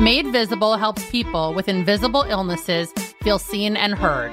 [0.00, 4.32] Made Visible helps people with invisible illnesses feel seen and heard.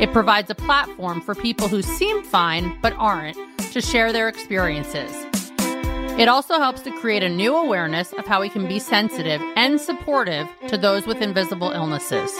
[0.00, 3.36] It provides a platform for people who seem fine but aren't
[3.72, 5.12] to share their experiences.
[6.18, 9.78] It also helps to create a new awareness of how we can be sensitive and
[9.78, 12.32] supportive to those with invisible illnesses.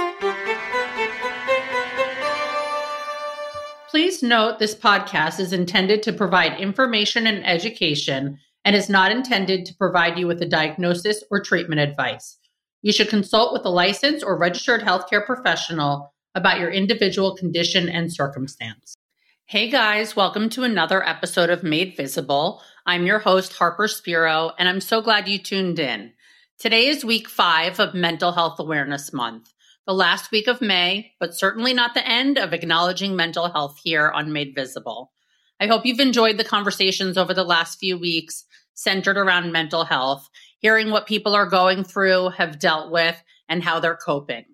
[3.90, 9.64] Please note this podcast is intended to provide information and education and is not intended
[9.64, 12.36] to provide you with a diagnosis or treatment advice.
[12.82, 18.12] You should consult with a licensed or registered healthcare professional about your individual condition and
[18.12, 18.96] circumstance.
[19.44, 22.60] Hey guys, welcome to another episode of Made Visible.
[22.84, 26.12] I'm your host, Harper Spiro, and I'm so glad you tuned in.
[26.58, 29.52] Today is week five of Mental Health Awareness Month,
[29.86, 34.10] the last week of May, but certainly not the end of acknowledging mental health here
[34.10, 35.12] on Made Visible.
[35.58, 38.44] I hope you've enjoyed the conversations over the last few weeks
[38.76, 43.80] centered around mental health, hearing what people are going through, have dealt with, and how
[43.80, 44.44] they're coping.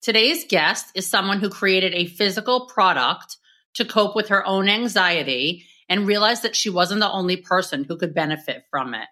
[0.00, 3.36] Today's guest is someone who created a physical product
[3.74, 7.96] to cope with her own anxiety and realized that she wasn't the only person who
[7.96, 9.08] could benefit from it.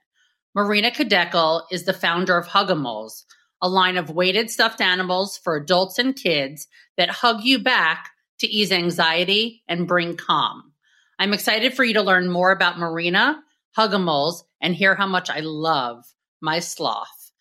[0.55, 3.25] Marina Khidekel is the founder of Hugimals,
[3.61, 8.11] a line of weighted stuffed animals for adults and kids that hug you back
[8.41, 10.73] to ease anxiety and bring calm.
[11.19, 13.43] I'm excited for you to learn more about Marina,
[13.79, 16.05] Hugimals, and hear how much I love
[16.41, 17.33] my sloth.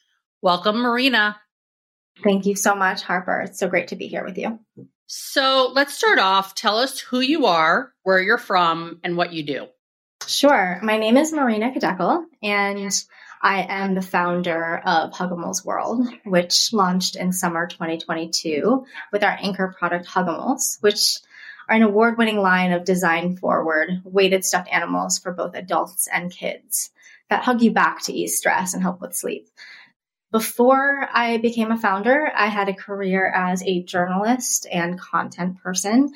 [0.41, 1.39] Welcome, Marina.
[2.23, 3.41] Thank you so much, Harper.
[3.41, 4.59] It's so great to be here with you.
[5.05, 6.55] So let's start off.
[6.55, 9.67] Tell us who you are, where you're from, and what you do.
[10.27, 10.79] Sure.
[10.83, 12.91] My name is Marina Khidekel, and
[13.41, 19.75] I am the founder of Hugimals World, which launched in summer 2022 with our anchor
[19.77, 21.19] product Hugimals, which
[21.71, 26.91] an award winning line of design forward, weighted stuffed animals for both adults and kids
[27.29, 29.47] that hug you back to ease stress and help with sleep.
[30.31, 36.13] Before I became a founder, I had a career as a journalist and content person.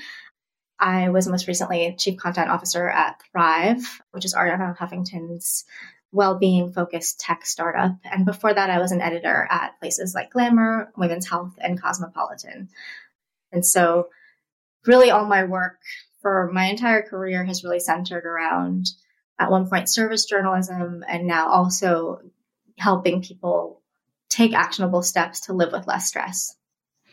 [0.79, 5.65] I was most recently chief content officer at Thrive, which is Arianna Huffington's
[6.11, 7.95] well-being focused tech startup.
[8.03, 12.69] And before that, I was an editor at places like Glamour, Women's Health, and Cosmopolitan.
[13.51, 14.07] And so
[14.87, 15.79] really all my work
[16.21, 18.87] for my entire career has really centered around
[19.39, 22.21] at one point service journalism and now also
[22.77, 23.81] helping people
[24.29, 26.55] take actionable steps to live with less stress.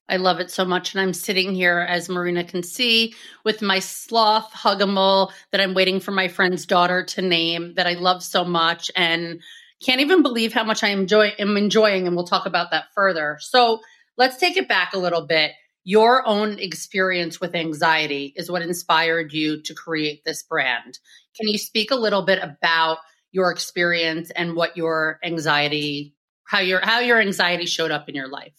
[0.08, 0.94] I love it so much.
[0.94, 6.00] And I'm sitting here, as Marina can see, with my sloth Hugimal that I'm waiting
[6.00, 9.40] for my friend's daughter to name that I love so much and
[9.82, 12.06] can't even believe how much I enjoy am enjoying.
[12.06, 13.38] And we'll talk about that further.
[13.40, 13.80] So
[14.16, 15.52] let's take it back a little bit
[15.84, 20.98] your own experience with anxiety is what inspired you to create this brand.
[21.36, 22.98] Can you speak a little bit about
[23.32, 28.28] your experience and what your anxiety how your how your anxiety showed up in your
[28.28, 28.52] life?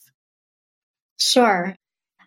[1.20, 1.76] Sure.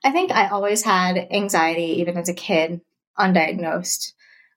[0.05, 2.81] I think I always had anxiety even as a kid,
[3.19, 4.13] undiagnosed.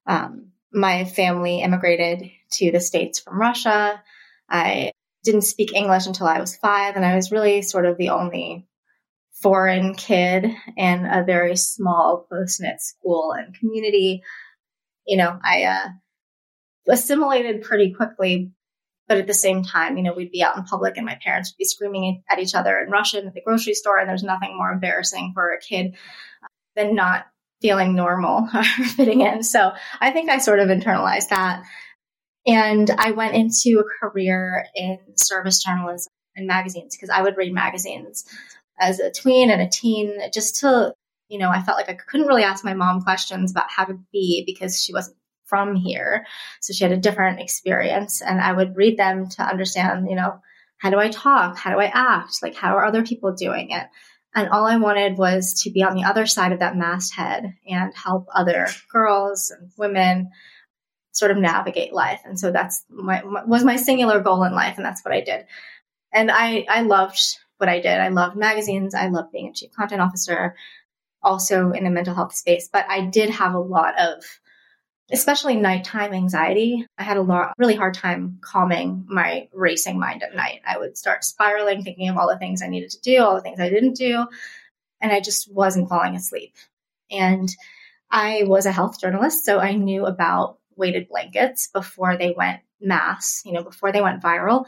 [0.06, 4.02] Um, my family immigrated to the States from Russia.
[4.48, 4.92] I
[5.24, 8.68] didn't speak English until I was five, and I was really sort of the only
[9.42, 10.46] foreign kid
[10.78, 14.22] in a very small, close knit school and community.
[15.06, 15.88] You know, I uh,
[16.90, 18.52] assimilated pretty quickly,
[19.08, 21.52] but at the same time, you know, we'd be out in public and my parents
[21.52, 24.56] would be screaming at each other in Russian at the grocery store, and there's nothing
[24.58, 25.96] more embarrassing for a kid
[26.76, 27.26] than not
[27.62, 29.44] feeling normal or fitting in.
[29.44, 31.64] So I think I sort of internalized that.
[32.48, 37.54] And I went into a career in service journalism and magazines because I would read
[37.54, 38.26] magazines
[38.80, 40.94] as a tween and a teen just to,
[41.28, 44.00] you know, I felt like I couldn't really ask my mom questions about how to
[44.12, 46.26] be because she wasn't from here.
[46.62, 48.22] So she had a different experience.
[48.22, 50.40] And I would read them to understand, you know,
[50.78, 51.58] how do I talk?
[51.58, 52.42] How do I act?
[52.42, 53.88] Like, how are other people doing it?
[54.36, 57.94] And all I wanted was to be on the other side of that masthead and
[57.96, 60.30] help other girls and women
[61.12, 62.22] sort of navigate life.
[62.24, 64.78] And so that's my, was my singular goal in life.
[64.78, 65.46] And that's what I did.
[66.14, 67.20] And I, I loved
[67.60, 68.00] what I did.
[68.00, 68.96] I loved magazines.
[68.96, 70.56] I loved being a chief content officer,
[71.22, 72.70] also in the mental health space.
[72.72, 74.24] But I did have a lot of,
[75.12, 76.86] especially nighttime anxiety.
[76.98, 80.62] I had a lot, really hard time calming my racing mind at night.
[80.66, 83.42] I would start spiraling, thinking of all the things I needed to do, all the
[83.42, 84.26] things I didn't do.
[85.02, 86.54] And I just wasn't falling asleep.
[87.12, 87.50] And
[88.12, 93.42] I was a health journalist, so I knew about weighted blankets before they went mass,
[93.46, 94.66] you know, before they went viral.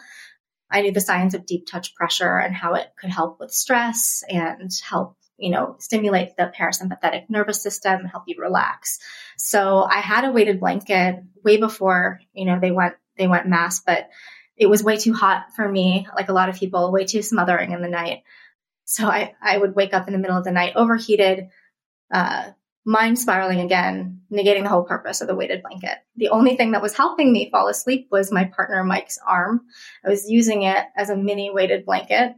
[0.71, 4.23] I knew the science of deep touch pressure and how it could help with stress
[4.29, 8.99] and help, you know, stimulate the parasympathetic nervous system, help you relax.
[9.37, 13.81] So I had a weighted blanket way before, you know, they went they went mass,
[13.81, 14.09] but
[14.55, 17.71] it was way too hot for me, like a lot of people, way too smothering
[17.71, 18.23] in the night.
[18.85, 21.49] So I, I would wake up in the middle of the night overheated,
[22.13, 22.51] uh,
[22.85, 25.97] mind spiraling again, negating the whole purpose of the weighted blanket.
[26.15, 29.61] The only thing that was helping me fall asleep was my partner Mike's arm.
[30.03, 32.33] I was using it as a mini weighted blanket.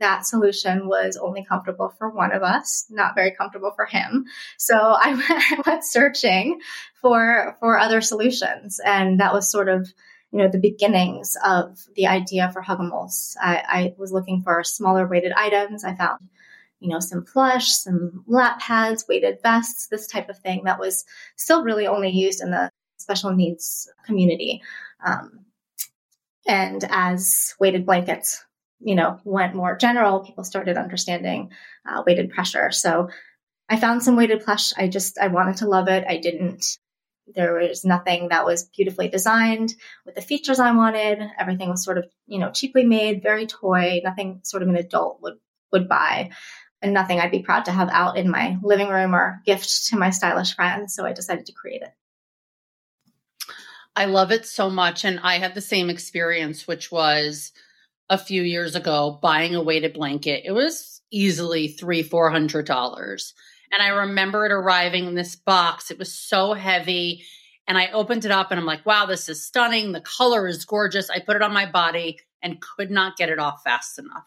[0.00, 4.26] That solution was only comfortable for one of us, not very comfortable for him.
[4.56, 6.60] So I went, searching
[7.02, 9.92] for for other solutions, and that was sort of
[10.30, 13.34] you know the beginnings of the idea for Hugimals.
[13.40, 15.82] I, I was looking for smaller weighted items.
[15.82, 16.20] I found
[16.80, 21.04] you know, some plush, some lap pads, weighted vests, this type of thing that was
[21.36, 24.62] still really only used in the special needs community.
[25.04, 25.46] Um,
[26.46, 28.44] and as weighted blankets,
[28.80, 31.50] you know, went more general, people started understanding
[31.88, 32.70] uh, weighted pressure.
[32.70, 33.08] So
[33.68, 34.72] I found some weighted plush.
[34.76, 36.04] I just, I wanted to love it.
[36.08, 36.64] I didn't,
[37.34, 39.74] there was nothing that was beautifully designed
[40.06, 41.18] with the features I wanted.
[41.38, 45.20] Everything was sort of, you know, cheaply made, very toy, nothing sort of an adult
[45.22, 45.38] would,
[45.72, 46.30] would buy
[46.80, 49.96] and nothing I'd be proud to have out in my living room or gift to
[49.96, 50.94] my stylish friends.
[50.94, 51.92] So I decided to create it.
[53.96, 55.04] I love it so much.
[55.04, 57.52] And I had the same experience, which was
[58.08, 60.42] a few years ago buying a weighted blanket.
[60.44, 63.34] It was easily three, four hundred dollars.
[63.72, 65.90] And I remember it arriving in this box.
[65.90, 67.24] It was so heavy.
[67.66, 69.92] And I opened it up and I'm like, wow, this is stunning.
[69.92, 71.10] The color is gorgeous.
[71.10, 74.26] I put it on my body and could not get it off fast enough.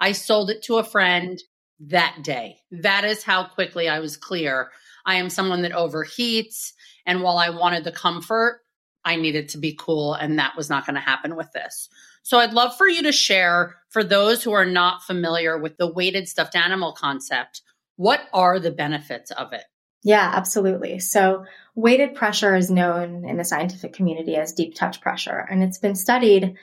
[0.00, 1.40] I sold it to a friend
[1.80, 2.58] that day.
[2.70, 4.70] That is how quickly I was clear.
[5.06, 6.72] I am someone that overheats.
[7.06, 8.60] And while I wanted the comfort,
[9.04, 10.14] I needed to be cool.
[10.14, 11.88] And that was not going to happen with this.
[12.22, 15.90] So I'd love for you to share for those who are not familiar with the
[15.90, 17.62] weighted stuffed animal concept,
[17.96, 19.64] what are the benefits of it?
[20.04, 21.00] Yeah, absolutely.
[21.00, 25.78] So, weighted pressure is known in the scientific community as deep touch pressure, and it's
[25.78, 26.54] been studied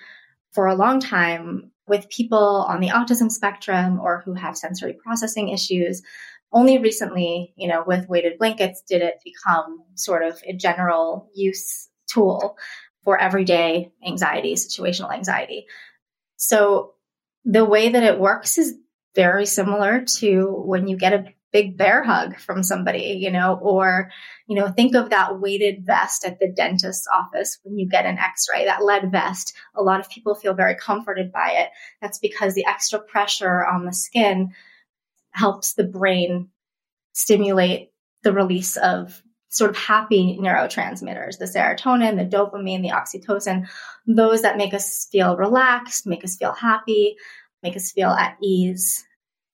[0.54, 5.50] for a long time with people on the autism spectrum or who have sensory processing
[5.50, 6.02] issues.
[6.52, 11.90] Only recently, you know, with weighted blankets did it become sort of a general use
[12.08, 12.58] tool
[13.04, 15.66] for everyday anxiety, situational anxiety.
[16.38, 16.94] So
[17.44, 18.76] the way that it works is
[19.14, 24.12] very similar to when you get a big bear hug from somebody, you know, or,
[24.46, 28.18] you know, think of that weighted vest at the dentist's office when you get an
[28.18, 29.56] x ray, that lead vest.
[29.74, 31.70] A lot of people feel very comforted by it.
[32.02, 34.52] That's because the extra pressure on the skin
[35.32, 36.50] helps the brain
[37.14, 37.94] stimulate
[38.24, 43.70] the release of sort of happy neurotransmitters, the serotonin, the dopamine, the oxytocin,
[44.06, 47.16] those that make us feel relaxed, make us feel happy,
[47.64, 49.06] make us feel at ease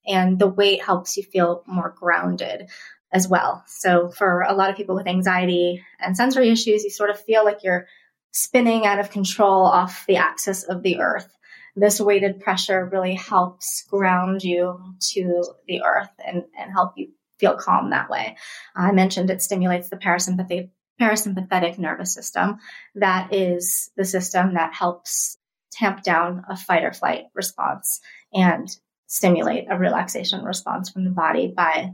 [0.06, 2.68] and the weight helps you feel more grounded
[3.12, 3.62] as well.
[3.66, 7.44] So for a lot of people with anxiety and sensory issues, you sort of feel
[7.44, 7.86] like you're
[8.32, 11.28] spinning out of control off the axis of the earth.
[11.76, 17.08] This weighted pressure really helps ground you to the earth and, and help you
[17.38, 18.36] feel calm that way.
[18.74, 20.70] I mentioned it stimulates the parasympathetic
[21.00, 22.58] parasympathetic nervous system.
[22.94, 25.36] That is the system that helps
[25.72, 28.00] tamp down a fight or flight response
[28.32, 28.68] and
[29.12, 31.92] stimulate a relaxation response from the body by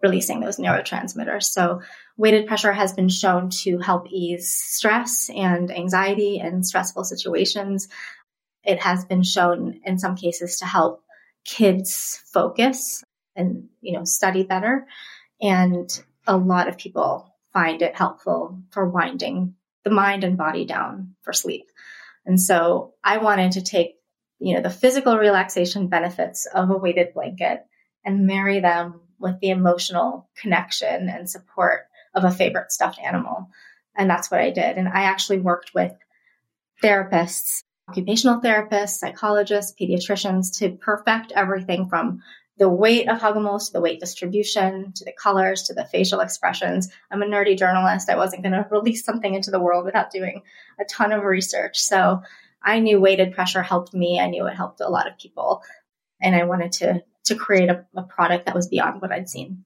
[0.00, 1.42] releasing those neurotransmitters.
[1.42, 1.82] So,
[2.16, 7.88] weighted pressure has been shown to help ease stress and anxiety in stressful situations.
[8.62, 11.02] It has been shown in some cases to help
[11.44, 13.02] kids focus
[13.34, 14.86] and, you know, study better.
[15.40, 15.90] And
[16.28, 21.32] a lot of people find it helpful for winding the mind and body down for
[21.32, 21.66] sleep.
[22.24, 23.96] And so I wanted to take
[24.42, 27.64] you know, the physical relaxation benefits of a weighted blanket
[28.04, 31.82] and marry them with the emotional connection and support
[32.14, 33.48] of a favorite stuffed animal.
[33.96, 34.78] And that's what I did.
[34.78, 35.92] And I actually worked with
[36.82, 42.22] therapists, occupational therapists, psychologists, pediatricians to perfect everything from
[42.58, 46.88] the weight of Hugimals to the weight distribution to the colors to the facial expressions.
[47.10, 48.10] I'm a nerdy journalist.
[48.10, 50.42] I wasn't going to release something into the world without doing
[50.80, 51.78] a ton of research.
[51.78, 52.22] So
[52.64, 54.20] I knew weighted pressure helped me.
[54.20, 55.62] I knew it helped a lot of people.
[56.20, 59.64] And I wanted to to create a, a product that was beyond what I'd seen.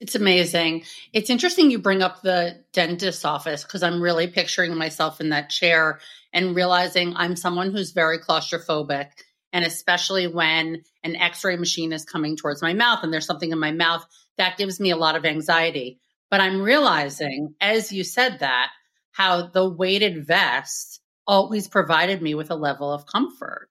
[0.00, 0.84] It's amazing.
[1.12, 5.50] It's interesting you bring up the dentist's office because I'm really picturing myself in that
[5.50, 6.00] chair
[6.32, 9.10] and realizing I'm someone who's very claustrophobic.
[9.52, 13.52] And especially when an x ray machine is coming towards my mouth and there's something
[13.52, 14.04] in my mouth,
[14.38, 16.00] that gives me a lot of anxiety.
[16.30, 18.70] But I'm realizing, as you said that,
[19.12, 23.68] how the weighted vest always provided me with a level of comfort.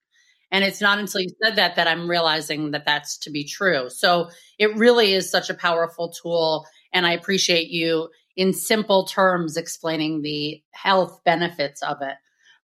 [0.51, 3.89] And it's not until you said that that I'm realizing that that's to be true.
[3.89, 4.29] So
[4.60, 6.65] it really is such a powerful tool.
[6.93, 12.15] And I appreciate you in simple terms explaining the health benefits of it.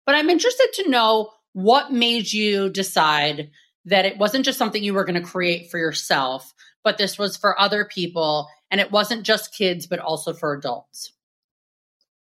[0.06, 3.50] But I'm interested to know what made you decide
[3.86, 7.38] that it wasn't just something you were going to create for yourself, but this was
[7.38, 8.48] for other people.
[8.72, 11.12] And it wasn't just kids, but also for adults.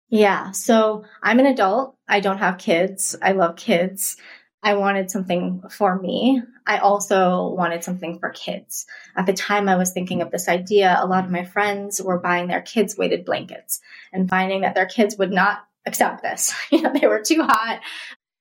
[0.08, 0.52] Yeah.
[0.52, 1.96] So I'm an adult.
[2.08, 3.16] I don't have kids.
[3.20, 4.16] I love kids.
[4.62, 6.42] I wanted something for me.
[6.66, 8.86] I also wanted something for kids.
[9.14, 12.18] At the time I was thinking of this idea, a lot of my friends were
[12.18, 13.80] buying their kids weighted blankets
[14.12, 16.54] and finding that their kids would not accept this.
[16.72, 17.80] You know, they were too hot,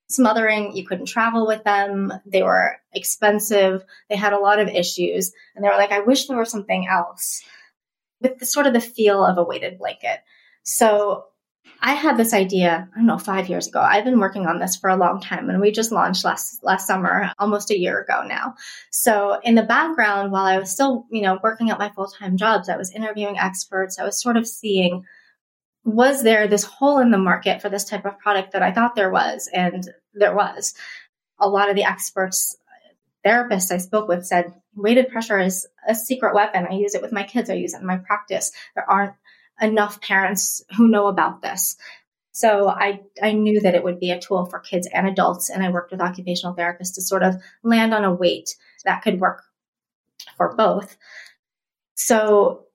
[0.10, 5.34] smothering, you couldn't travel with them, they were expensive, they had a lot of issues,
[5.56, 7.44] and they were like, I wish there was something else
[8.22, 10.20] with the, sort of the feel of a weighted blanket.
[10.64, 11.26] So
[11.86, 13.82] I had this idea, I don't know, five years ago.
[13.82, 16.88] I've been working on this for a long time and we just launched last, last
[16.88, 18.56] summer, almost a year ago now.
[18.90, 22.70] So in the background, while I was still, you know, working at my full-time jobs,
[22.70, 24.00] I was interviewing experts.
[24.00, 25.04] I was sort of seeing,
[25.84, 28.96] was there this hole in the market for this type of product that I thought
[28.96, 29.50] there was?
[29.54, 30.76] And there was.
[31.38, 32.56] A lot of the experts,
[33.26, 36.66] therapists I spoke with said, weighted pressure is a secret weapon.
[36.66, 37.50] I use it with my kids.
[37.50, 38.54] I use it in my practice.
[38.74, 39.16] There aren't
[39.64, 41.78] enough parents who know about this.
[42.32, 45.50] So I, I knew that it would be a tool for kids and adults.
[45.50, 48.56] And I worked with occupational therapists to sort of land on a weight
[48.86, 49.44] that could work
[50.36, 50.98] for both.
[51.96, 52.66] So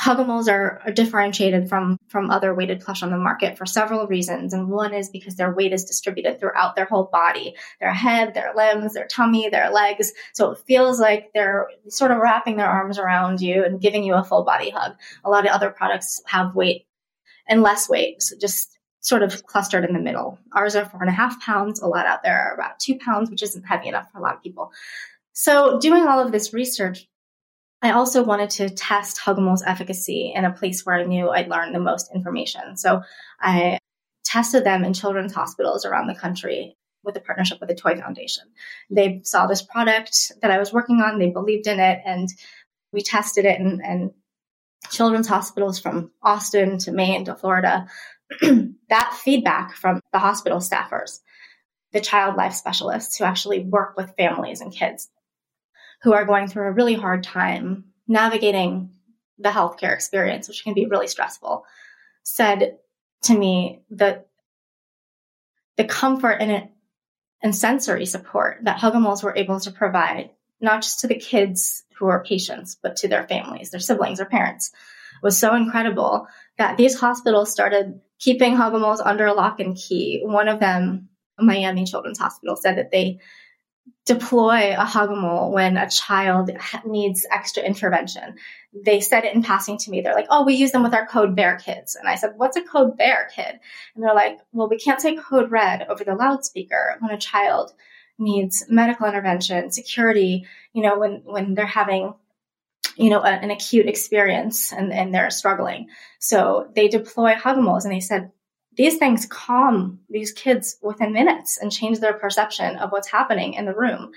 [0.00, 4.54] Hugimals are, are, differentiated from, from other weighted plush on the market for several reasons.
[4.54, 8.54] And one is because their weight is distributed throughout their whole body, their head, their
[8.54, 10.12] limbs, their tummy, their legs.
[10.32, 14.14] So it feels like they're sort of wrapping their arms around you and giving you
[14.14, 14.92] a full body hug.
[15.22, 16.86] A lot of other products have weight
[17.46, 20.38] and less weight, so just sort of clustered in the middle.
[20.54, 21.80] Ours are four and a half pounds.
[21.80, 24.36] A lot out there are about two pounds, which isn't heavy enough for a lot
[24.36, 24.72] of people.
[25.32, 27.06] So doing all of this research,
[27.82, 31.72] I also wanted to test Hugimals' efficacy in a place where I knew I'd learn
[31.72, 32.76] the most information.
[32.76, 33.02] So
[33.40, 33.78] I
[34.24, 38.44] tested them in children's hospitals around the country with a partnership with the Toy Foundation.
[38.90, 42.28] They saw this product that I was working on, they believed in it, and
[42.92, 44.12] we tested it in, in
[44.90, 47.88] children's hospitals from Austin to Maine to Florida.
[48.90, 51.20] that feedback from the hospital staffers,
[51.92, 55.08] the child life specialists who actually work with families and kids
[56.02, 58.90] who are going through a really hard time navigating
[59.38, 61.64] the healthcare experience, which can be really stressful,
[62.22, 62.78] said
[63.22, 64.28] to me that
[65.76, 66.70] the comfort and it
[67.42, 70.30] and sensory support that Hugimals were able to provide,
[70.60, 74.26] not just to the kids who are patients, but to their families, their siblings, their
[74.26, 74.72] parents,
[75.22, 76.26] was so incredible
[76.58, 80.20] that these hospitals started keeping Hugimals under lock and key.
[80.22, 83.20] One of them, Miami Children's Hospital, said that they
[84.06, 86.50] deploy a Hugimal when a child
[86.84, 88.36] needs extra intervention.
[88.72, 90.00] They said it in passing to me.
[90.00, 91.96] They're like, oh, we use them with our code bear kids.
[91.96, 93.58] And I said, what's a code bear kid?
[93.94, 97.72] And they're like, well, we can't say code red over the loudspeaker when a child
[98.18, 102.14] needs medical intervention, security, you know, when, when they're having
[102.96, 105.88] you know, a, an acute experience and, and they're struggling.
[106.18, 108.30] So they deploy Hugimals and they said,
[108.80, 113.66] these things calm these kids within minutes and change their perception of what's happening in
[113.66, 114.12] the room.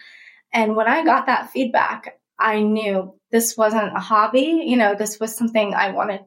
[0.54, 4.64] And when I got that feedback, I knew this wasn't a hobby.
[4.66, 6.22] You know, this was something I wanted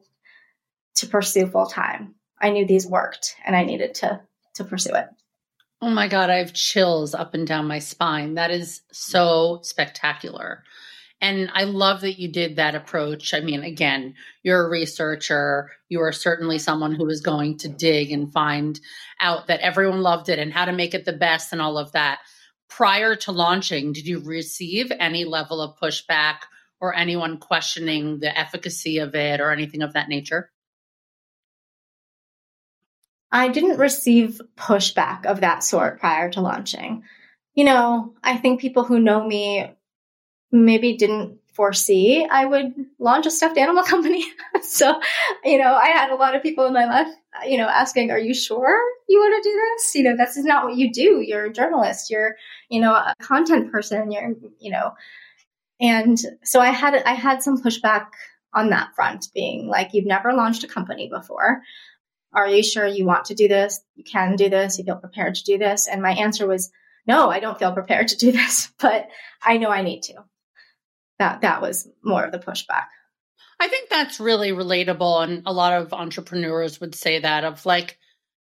[0.97, 2.13] to pursue full time.
[2.39, 4.21] I knew these worked and I needed to
[4.53, 5.07] to pursue it.
[5.81, 8.35] Oh my God, I have chills up and down my spine.
[8.35, 10.63] That is so spectacular.
[11.19, 13.33] And I love that you did that approach.
[13.33, 15.71] I mean, again, you're a researcher.
[15.89, 18.79] You are certainly someone who is going to dig and find
[19.19, 21.91] out that everyone loved it and how to make it the best and all of
[21.93, 22.19] that.
[22.69, 26.41] Prior to launching, did you receive any level of pushback
[26.79, 30.51] or anyone questioning the efficacy of it or anything of that nature?
[33.31, 37.03] I didn't receive pushback of that sort prior to launching.
[37.55, 39.71] You know, I think people who know me
[40.51, 44.23] maybe didn't foresee I would launch a stuffed animal company.
[44.61, 45.01] so,
[45.43, 47.07] you know, I had a lot of people in my life,
[47.47, 49.95] you know, asking, are you sure you want to do this?
[49.95, 51.19] You know, this is not what you do.
[51.19, 52.11] You're a journalist.
[52.11, 52.35] You're,
[52.69, 54.11] you know, a content person.
[54.11, 54.93] You're, you know,
[55.81, 58.07] and so I had, I had some pushback
[58.53, 61.61] on that front being like, you've never launched a company before.
[62.33, 63.79] Are you sure you want to do this?
[63.95, 64.77] You can do this.
[64.77, 65.87] You feel prepared to do this?
[65.87, 66.71] And my answer was,
[67.07, 69.07] no, I don't feel prepared to do this, but
[69.41, 70.23] I know I need to
[71.19, 72.87] that that was more of the pushback.
[73.59, 77.97] I think that's really relatable and a lot of entrepreneurs would say that of like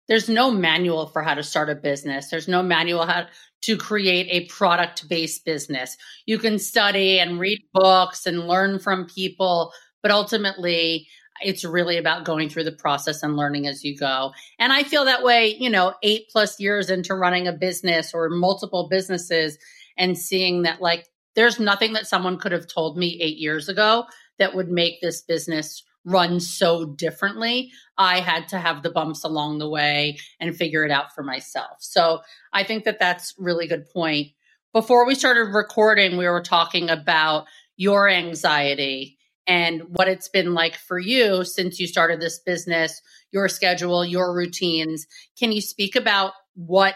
[0.09, 2.31] there's no manual for how to start a business.
[2.31, 3.27] There's no manual how
[3.63, 5.97] to create a product-based business.
[6.27, 9.73] You can study and read books and learn from people,
[10.03, 11.07] but ultimately
[11.43, 14.33] it's really about going through the process and learning as you go.
[14.59, 18.29] And I feel that way, you know, eight plus years into running a business or
[18.29, 19.59] multiple businesses
[19.97, 21.07] and seeing that like
[21.37, 24.05] there's nothing that someone could have told me eight years ago
[24.39, 27.71] that would make this business run so differently.
[27.99, 31.77] I had to have the bumps along the way and figure it out for myself.
[31.81, 32.21] So
[32.53, 34.29] I think that that's really good point.
[34.73, 37.47] Before we started recording, we were talking about
[37.77, 43.49] your anxiety and what it's been like for you since you started this business, your
[43.49, 45.07] schedule, your routines.
[45.39, 46.95] Can you speak about what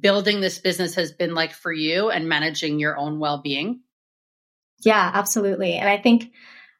[0.00, 3.80] building this business has been like for you and managing your own well being?
[4.84, 5.74] Yeah, absolutely.
[5.74, 6.32] And I think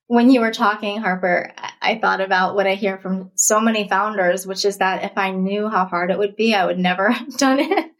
[0.06, 4.46] when you were talking, Harper, I thought about what I hear from so many founders,
[4.46, 7.36] which is that if I knew how hard it would be, I would never have
[7.36, 7.90] done it.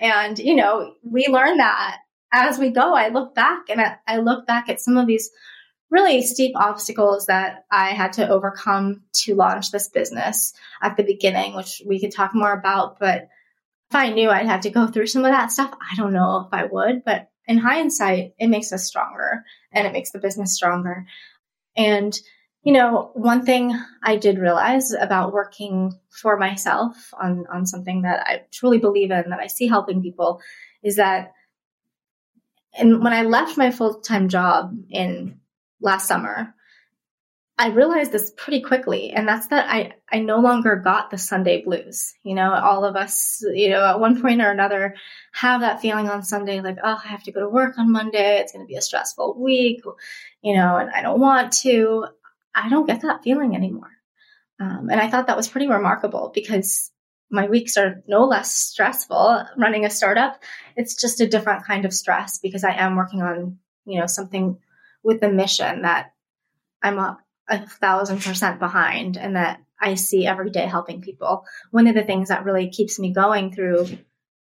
[0.00, 1.98] and, you know, we learn that
[2.32, 2.94] as we go.
[2.94, 5.30] I look back and I, look back at some of these
[5.90, 10.52] really steep obstacles that I had to overcome to launch this business
[10.82, 12.98] at the beginning, which we could talk more about.
[12.98, 13.28] But
[13.90, 16.46] if I knew I'd have to go through some of that stuff, I don't know
[16.46, 17.04] if I would.
[17.04, 21.06] But in hindsight, it makes us stronger and it makes the business stronger.
[21.76, 22.18] And,
[22.62, 28.26] you know, one thing I did realize about working for myself on, on something that
[28.26, 30.40] I truly believe in, that I see helping people,
[30.82, 31.32] is that
[32.78, 35.40] and when I left my full time job in
[35.80, 36.54] last summer,
[37.60, 41.64] I realized this pretty quickly, and that's that I, I no longer got the Sunday
[41.64, 42.14] blues.
[42.22, 44.94] You know, all of us, you know, at one point or another
[45.32, 48.38] have that feeling on Sunday like, oh, I have to go to work on Monday.
[48.38, 49.82] It's going to be a stressful week,
[50.40, 52.06] you know, and I don't want to.
[52.54, 53.90] I don't get that feeling anymore.
[54.60, 56.92] Um, and I thought that was pretty remarkable because
[57.30, 60.42] my weeks are no less stressful running a startup.
[60.76, 64.58] It's just a different kind of stress because I am working on, you know, something
[65.02, 66.12] with the mission that
[66.82, 67.18] I'm a,
[67.48, 71.44] a thousand percent behind and that I see every day helping people.
[71.70, 73.86] One of the things that really keeps me going through,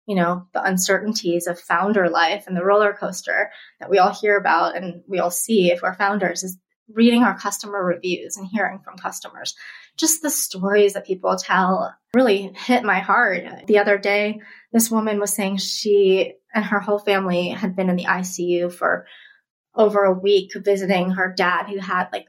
[0.07, 4.37] you know, the uncertainties of founder life and the roller coaster that we all hear
[4.37, 6.59] about and we all see if we're founders is
[6.93, 9.55] reading our customer reviews and hearing from customers.
[9.97, 13.45] Just the stories that people tell really hit my heart.
[13.67, 14.41] The other day,
[14.73, 19.07] this woman was saying she and her whole family had been in the ICU for
[19.75, 22.27] over a week visiting her dad who had like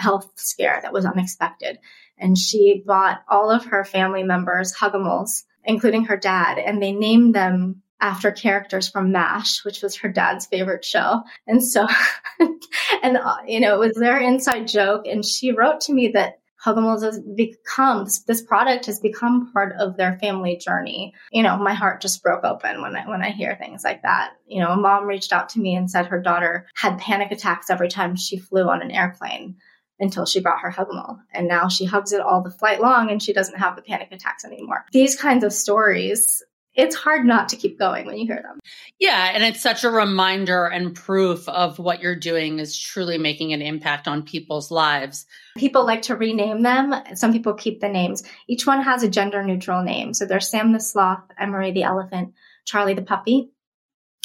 [0.00, 1.78] health scare that was unexpected.
[2.18, 7.34] And she bought all of her family members Hugimals, including her dad, and they named
[7.34, 11.22] them after characters from MASH, which was her dad's favorite show.
[11.46, 11.86] And so,
[13.02, 15.06] and, uh, you know, it was their inside joke.
[15.06, 19.96] And she wrote to me that Hugimals has become, this product has become part of
[19.96, 21.14] their family journey.
[21.30, 24.32] You know, my heart just broke open when I, when I hear things like that.
[24.46, 27.70] You know, a mom reached out to me and said her daughter had panic attacks
[27.70, 29.56] every time she flew on an airplane
[30.00, 31.18] until she brought her Hugimal.
[31.32, 34.08] And now she hugs it all the flight long and she doesn't have the panic
[34.12, 34.84] attacks anymore.
[34.92, 36.42] These kinds of stories
[36.78, 38.60] it's hard not to keep going when you hear them.
[39.00, 43.52] Yeah, and it's such a reminder and proof of what you're doing is truly making
[43.52, 45.26] an impact on people's lives.
[45.56, 46.94] People like to rename them.
[47.14, 48.22] Some people keep the names.
[48.46, 50.14] Each one has a gender neutral name.
[50.14, 52.34] So there's Sam the Sloth, Emery the Elephant,
[52.64, 53.50] Charlie the Puppy.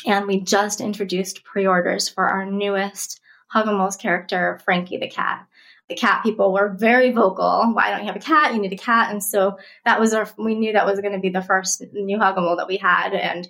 [0.05, 3.19] And we just introduced pre orders for our newest
[3.51, 5.47] Hugimals character, Frankie the Cat
[5.93, 7.71] the cat people were very vocal.
[7.73, 8.53] Why don't you have a cat?
[8.53, 9.11] You need a cat.
[9.11, 12.17] And so that was our, we knew that was going to be the first new
[12.17, 13.13] Hugimal that we had.
[13.13, 13.47] And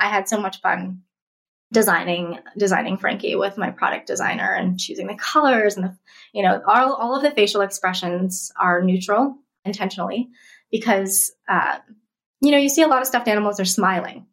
[0.00, 1.02] I had so much fun
[1.72, 5.96] designing, designing Frankie with my product designer and choosing the colors and the,
[6.32, 10.30] you know, all, all of the facial expressions are neutral intentionally
[10.70, 11.78] because, uh,
[12.40, 14.26] you know, you see a lot of stuffed animals are smiling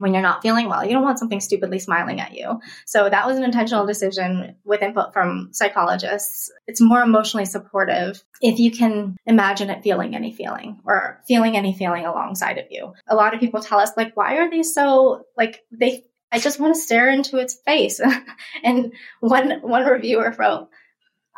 [0.00, 0.82] when you're not feeling well.
[0.82, 2.58] You don't want something stupidly smiling at you.
[2.86, 6.50] So that was an intentional decision with input from psychologists.
[6.66, 11.74] It's more emotionally supportive if you can imagine it feeling any feeling or feeling any
[11.74, 12.94] feeling alongside of you.
[13.08, 16.58] A lot of people tell us like, why are they so like they, I just
[16.58, 18.00] want to stare into its face.
[18.64, 20.70] and one, one reviewer wrote,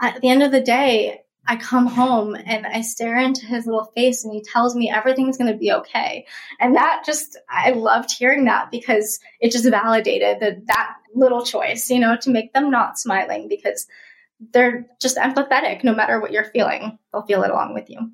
[0.00, 3.90] at the end of the day, I come home and I stare into his little
[3.96, 6.26] face and he tells me everything's going to be okay.
[6.60, 11.90] And that just, I loved hearing that because it just validated that, that little choice,
[11.90, 13.86] you know, to make them not smiling because
[14.52, 16.98] they're just empathetic no matter what you're feeling.
[17.12, 18.12] They'll feel it along with you.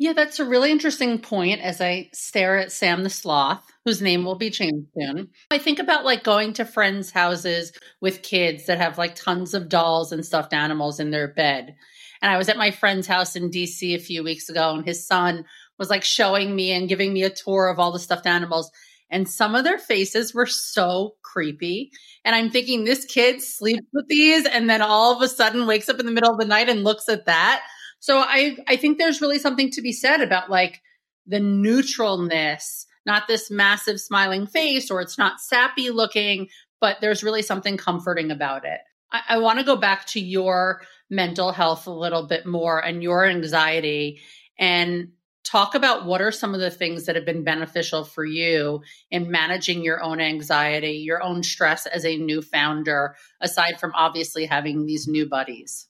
[0.00, 4.24] Yeah, that's a really interesting point as I stare at Sam the Sloth, whose name
[4.24, 5.30] will be changed soon.
[5.50, 9.68] I think about like going to friends' houses with kids that have like tons of
[9.68, 11.74] dolls and stuffed animals in their bed
[12.22, 15.06] and I was at my friend's house in DC a few weeks ago, and his
[15.06, 15.44] son
[15.78, 18.70] was like showing me and giving me a tour of all the stuffed animals.
[19.10, 21.90] and some of their faces were so creepy.
[22.26, 25.88] And I'm thinking this kid sleeps with these and then all of a sudden wakes
[25.88, 27.62] up in the middle of the night and looks at that.
[28.00, 30.82] So I I think there's really something to be said about like
[31.26, 36.48] the neutralness, not this massive smiling face or it's not sappy looking,
[36.80, 38.80] but there's really something comforting about it.
[39.10, 43.02] I, I want to go back to your mental health a little bit more and
[43.02, 44.20] your anxiety
[44.58, 45.08] and
[45.44, 49.30] talk about what are some of the things that have been beneficial for you in
[49.30, 54.84] managing your own anxiety, your own stress as a new founder, aside from obviously having
[54.84, 55.86] these new buddies.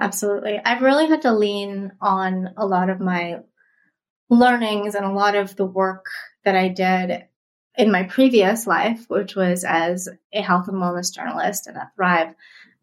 [0.00, 0.58] Absolutely.
[0.64, 3.40] I've really had to lean on a lot of my
[4.30, 6.06] learnings and a lot of the work
[6.44, 7.24] that I did
[7.76, 12.34] in my previous life, which was as a health and wellness journalist and at Thrive.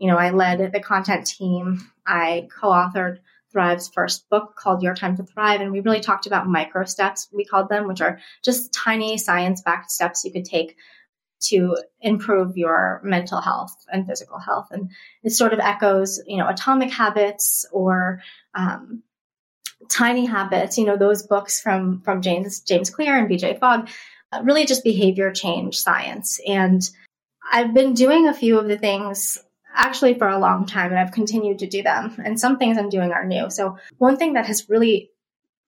[0.01, 1.87] You know, I led the content team.
[2.07, 3.19] I co-authored
[3.51, 5.61] Thrive's first book called Your Time to Thrive.
[5.61, 9.61] And we really talked about micro steps, we called them, which are just tiny science
[9.61, 10.75] backed steps you could take
[11.41, 14.69] to improve your mental health and physical health.
[14.71, 14.89] And
[15.21, 18.23] it sort of echoes, you know, atomic habits or,
[18.55, 19.03] um,
[19.87, 23.87] tiny habits, you know, those books from, from James, James Clear and BJ Fogg,
[24.31, 26.39] uh, really just behavior change science.
[26.47, 26.81] And
[27.51, 29.37] I've been doing a few of the things
[29.73, 32.21] actually for a long time and I've continued to do them.
[32.23, 33.49] And some things I'm doing are new.
[33.49, 35.11] So one thing that has really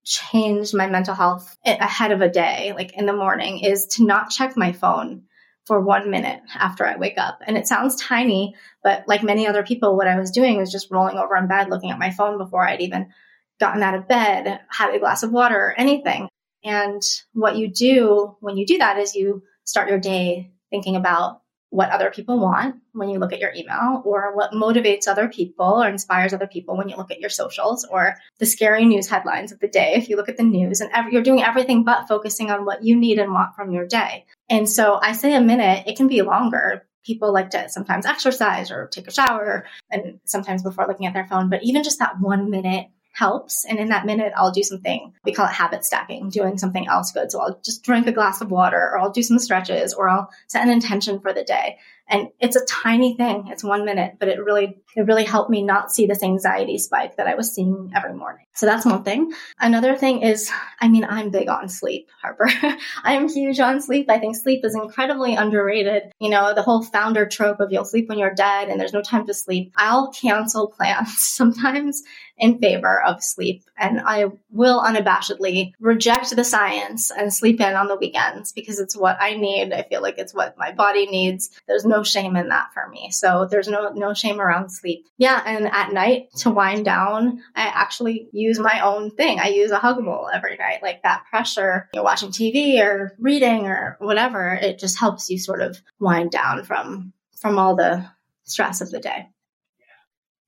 [0.03, 4.29] changed my mental health ahead of a day, like in the morning, is to not
[4.29, 5.23] check my phone
[5.65, 7.39] for one minute after I wake up.
[7.45, 10.91] And it sounds tiny, but like many other people, what I was doing was just
[10.91, 13.13] rolling over in bed, looking at my phone before I'd even
[13.59, 16.27] gotten out of bed, had a glass of water, or anything.
[16.65, 17.01] And
[17.33, 21.42] what you do when you do that is you start your day thinking about
[21.73, 25.81] what other people want when you look at your email or what motivates other people
[25.83, 29.51] or inspires other people when you look at your socials or the scary news headlines
[29.51, 29.93] of the day.
[29.95, 32.95] If you look at the news and you're doing everything but focusing on what you
[32.95, 34.25] need and want from your day.
[34.51, 36.85] And so i say a minute it can be longer.
[37.03, 41.25] People like to sometimes exercise or take a shower and sometimes before looking at their
[41.25, 43.63] phone but even just that one minute helps.
[43.63, 45.13] And in that minute, I'll do something.
[45.23, 47.31] We call it habit stacking, doing something else good.
[47.31, 50.31] So I'll just drink a glass of water or I'll do some stretches or I'll
[50.47, 51.77] set an intention for the day.
[52.07, 53.47] And it's a tiny thing.
[53.47, 57.15] It's one minute, but it really, it really helped me not see this anxiety spike
[57.15, 58.45] that I was seeing every morning.
[58.55, 59.33] So that's one thing.
[59.59, 62.49] Another thing is, I mean, I'm big on sleep, Harper.
[63.03, 64.09] I am huge on sleep.
[64.09, 66.11] I think sleep is incredibly underrated.
[66.19, 69.01] You know, the whole founder trope of you'll sleep when you're dead and there's no
[69.01, 69.73] time to sleep.
[69.77, 72.03] I'll cancel plans sometimes
[72.37, 73.63] in favor of sleep.
[73.77, 78.95] And I will unabashedly reject the science and sleep in on the weekends because it's
[78.95, 79.71] what I need.
[79.71, 81.49] I feel like it's what my body needs.
[81.67, 83.11] There's no shame in that for me.
[83.11, 85.05] So there's no, no shame around sleep.
[85.17, 85.39] Yeah.
[85.45, 89.39] And at night to wind down, I actually use my own thing.
[89.39, 93.97] I use a huggable every night, like that pressure, you're watching TV or reading or
[93.99, 94.53] whatever.
[94.53, 98.09] It just helps you sort of wind down from, from all the
[98.45, 99.27] stress of the day.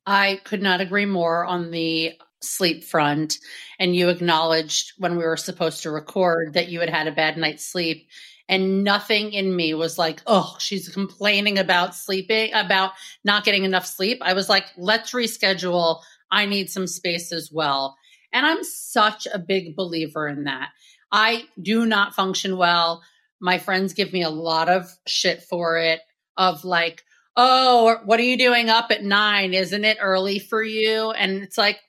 [0.05, 3.38] I could not agree more on the sleep front.
[3.79, 7.38] And you acknowledged when we were supposed to record that you had had a bad
[7.38, 8.08] night's sleep.
[8.47, 12.91] And nothing in me was like, oh, she's complaining about sleeping, about
[13.23, 14.19] not getting enough sleep.
[14.21, 16.01] I was like, let's reschedule.
[16.31, 17.97] I need some space as well.
[18.31, 20.69] And I'm such a big believer in that.
[21.12, 23.01] I do not function well.
[23.39, 26.01] My friends give me a lot of shit for it,
[26.38, 27.03] of like,
[27.36, 29.53] oh, what are you doing up at nine?
[29.53, 31.12] Isn't it early for you?
[31.12, 31.79] And it's like,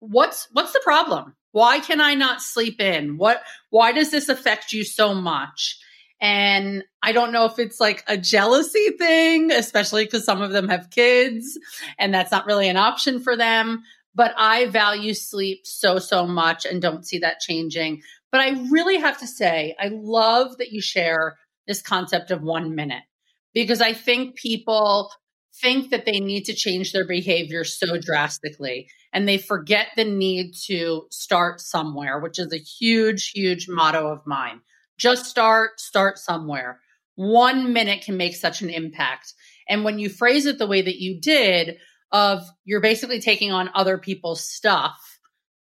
[0.00, 1.34] what's what's the problem?
[1.52, 3.16] Why can I not sleep in?
[3.16, 5.78] What why does this affect you so much?
[6.24, 10.70] And I don't know if it's like a jealousy thing, especially because some of them
[10.70, 11.58] have kids
[11.98, 13.82] and that's not really an option for them.
[14.14, 18.00] But I value sleep so, so much and don't see that changing.
[18.32, 22.74] But I really have to say, I love that you share this concept of one
[22.74, 23.02] minute
[23.52, 25.12] because I think people
[25.60, 30.54] think that they need to change their behavior so drastically and they forget the need
[30.68, 34.62] to start somewhere, which is a huge, huge motto of mine.
[34.98, 36.80] Just start, start somewhere.
[37.16, 39.34] One minute can make such an impact.
[39.68, 41.78] And when you phrase it the way that you did,
[42.14, 45.18] of you're basically taking on other people's stuff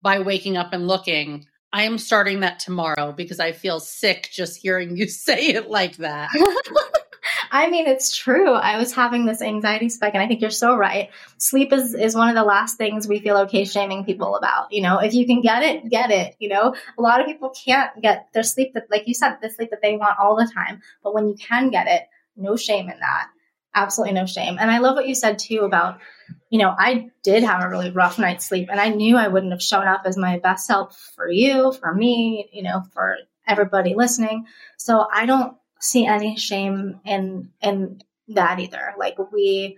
[0.02, 4.60] by waking up and looking, I am starting that tomorrow because I feel sick just
[4.62, 6.30] hearing you say it like that.
[7.54, 8.52] I mean, it's true.
[8.52, 11.12] I was having this anxiety spike, and I think you're so right.
[11.38, 14.74] Sleep is, is one of the last things we feel okay shaming people about.
[14.74, 16.36] You know, if you can get it, get it.
[16.40, 19.52] You know, a lot of people can't get their sleep that, like you said, the
[19.52, 20.82] sleep that they want all the time.
[21.04, 22.02] But when you can get it,
[22.36, 23.28] no shame in that.
[23.76, 24.58] Absolutely no shame.
[24.60, 26.00] And I love what you said too about,
[26.50, 29.52] you know, I did have a really rough night's sleep and I knew I wouldn't
[29.52, 33.94] have shown up as my best self for you, for me, you know, for everybody
[33.96, 34.46] listening.
[34.78, 38.94] So I don't see any shame in in that either.
[38.98, 39.78] Like we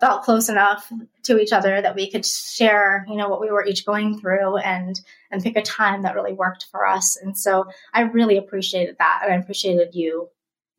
[0.00, 0.90] felt close enough
[1.24, 4.56] to each other that we could share, you know, what we were each going through
[4.56, 7.16] and and pick a time that really worked for us.
[7.16, 10.28] And so I really appreciated that and I appreciated you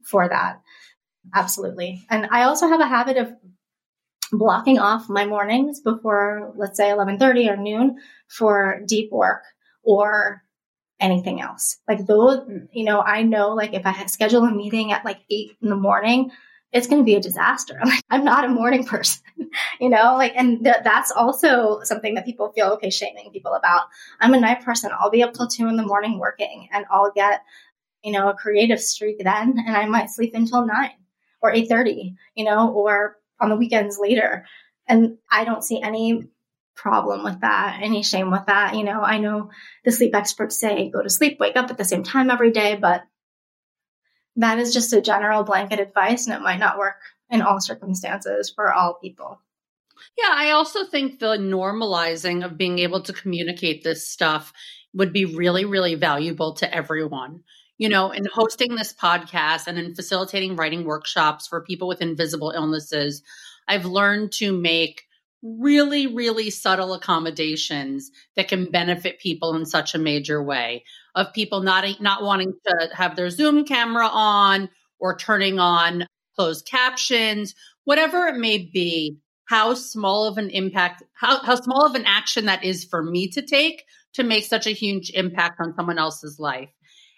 [0.03, 0.62] for that.
[1.33, 2.05] Absolutely.
[2.09, 3.31] And I also have a habit of
[4.31, 9.43] blocking off my mornings before let's say 11:30 or noon for deep work
[9.83, 10.42] or
[10.99, 11.77] anything else.
[11.88, 15.58] Like those, you know, I know like if I schedule a meeting at like eight
[15.62, 16.32] in the morning,
[16.71, 17.77] it's going to be a disaster.
[17.79, 19.23] I'm, like, I'm not a morning person,
[19.79, 23.84] you know, like, and th- that's also something that people feel okay shaming people about.
[24.19, 24.91] I'm a night person.
[24.99, 27.41] I'll be up till two in the morning working and I'll get,
[28.03, 30.91] you know, a creative streak then, and I might sleep until nine
[31.41, 34.45] or 8.30, you know, or on the weekends later.
[34.88, 36.27] And I don't see any
[36.75, 38.75] problem with that, any shame with that.
[38.75, 39.51] You know, I know
[39.83, 42.75] the sleep experts say go to sleep, wake up at the same time every day,
[42.75, 43.03] but
[44.36, 46.97] that is just a general blanket advice and it might not work
[47.29, 49.39] in all circumstances for all people.
[50.17, 54.53] Yeah, I also think the normalizing of being able to communicate this stuff
[54.93, 57.43] would be really, really valuable to everyone.
[57.77, 62.51] You know, in hosting this podcast and in facilitating writing workshops for people with invisible
[62.55, 63.23] illnesses,
[63.67, 65.03] I've learned to make
[65.43, 70.84] really, really subtle accommodations that can benefit people in such a major way
[71.15, 76.65] of people not, not wanting to have their Zoom camera on or turning on closed
[76.65, 77.53] captions,
[77.84, 82.45] whatever it may be, how small of an impact, how, how small of an action
[82.45, 86.39] that is for me to take to make such a huge impact on someone else's
[86.39, 86.69] life.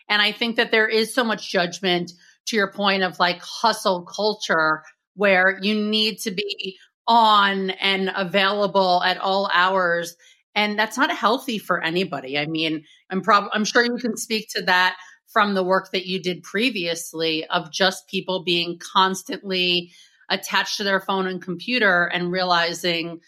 [0.09, 2.11] And I think that there is so much judgment
[2.47, 4.83] to your point of like hustle culture
[5.15, 10.15] where you need to be on and available at all hours
[10.55, 14.47] and that's not healthy for anybody i mean i'm prob- i'm sure you can speak
[14.49, 14.95] to that
[15.27, 19.91] from the work that you did previously of just people being constantly
[20.29, 23.19] attached to their phone and computer and realizing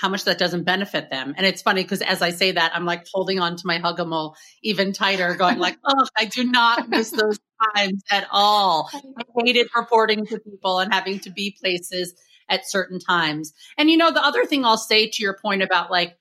[0.00, 1.34] how much that doesn't benefit them.
[1.36, 4.34] And it's funny because as I say that, I'm like holding on to my Hugimal
[4.62, 7.38] even tighter, going like, oh, I do not miss those
[7.74, 8.90] times at all.
[8.94, 12.14] I hated reporting to people and having to be places
[12.48, 13.52] at certain times.
[13.78, 16.16] And you know, the other thing I'll say to your point about like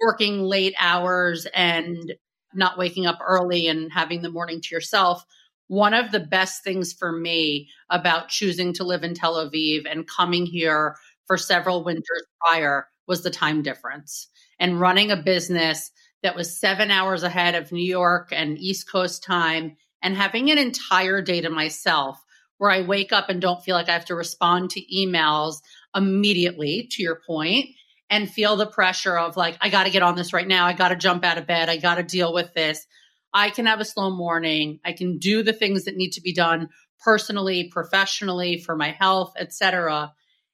[0.00, 2.14] working late hours and
[2.54, 5.24] not waking up early and having the morning to yourself.
[5.66, 10.06] One of the best things for me about choosing to live in Tel Aviv and
[10.06, 14.28] coming here for several winters prior was the time difference
[14.58, 15.90] and running a business
[16.22, 20.58] that was seven hours ahead of New York and East Coast time and having an
[20.58, 22.22] entire day to myself
[22.58, 25.62] where I wake up and don't feel like I have to respond to emails
[25.94, 27.66] immediately, to your point,
[28.10, 30.66] and feel the pressure of like, I got to get on this right now.
[30.66, 31.68] I got to jump out of bed.
[31.68, 32.86] I got to deal with this.
[33.32, 34.80] I can have a slow morning.
[34.84, 36.68] I can do the things that need to be done
[37.00, 40.12] personally, professionally, for my health, etc.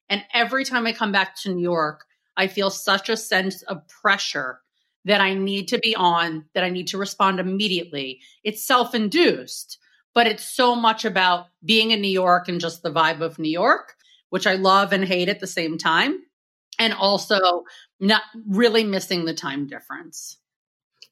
[0.09, 2.05] And every time I come back to New York,
[2.37, 4.59] I feel such a sense of pressure
[5.05, 8.19] that I need to be on, that I need to respond immediately.
[8.43, 9.77] It's self induced
[10.15, 13.51] but it's so much about being in New York and just the vibe of New
[13.51, 13.95] York,
[14.29, 16.19] which I love and hate at the same time.
[16.79, 17.63] And also
[18.01, 20.37] not really missing the time difference.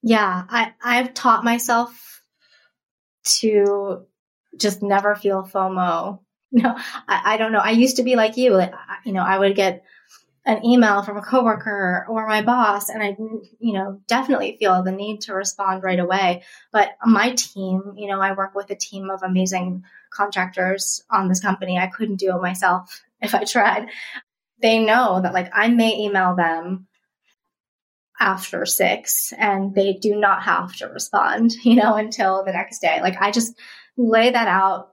[0.02, 2.22] Yeah, I, I've taught myself
[3.40, 4.06] to
[4.58, 6.20] just never feel FOMO.
[6.56, 6.76] No,
[7.08, 7.58] I, I don't know.
[7.58, 8.52] I used to be like you.
[8.52, 9.86] Like, you know, I would get
[10.46, 13.16] an email from a coworker or my boss and I
[13.60, 16.44] you know definitely feel the need to respond right away.
[16.72, 21.40] But my team you know I work with a team of amazing contractors on this
[21.40, 21.78] company.
[21.78, 23.88] I couldn't do it myself if I tried.
[24.62, 26.88] They know that like I may email them
[28.20, 33.00] after 6 and they do not have to respond you know until the next day.
[33.02, 33.58] Like I just
[33.96, 34.90] lay that out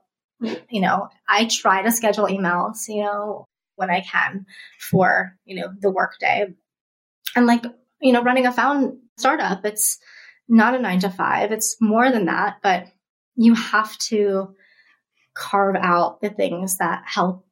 [0.69, 3.47] you know I try to schedule emails you know
[3.81, 4.45] when I can
[4.79, 6.47] for, you know, the workday.
[7.35, 7.65] And like,
[7.99, 9.99] you know, running a found startup, it's
[10.47, 12.85] not a nine to five, it's more than that, but
[13.35, 14.55] you have to
[15.33, 17.45] carve out the things that help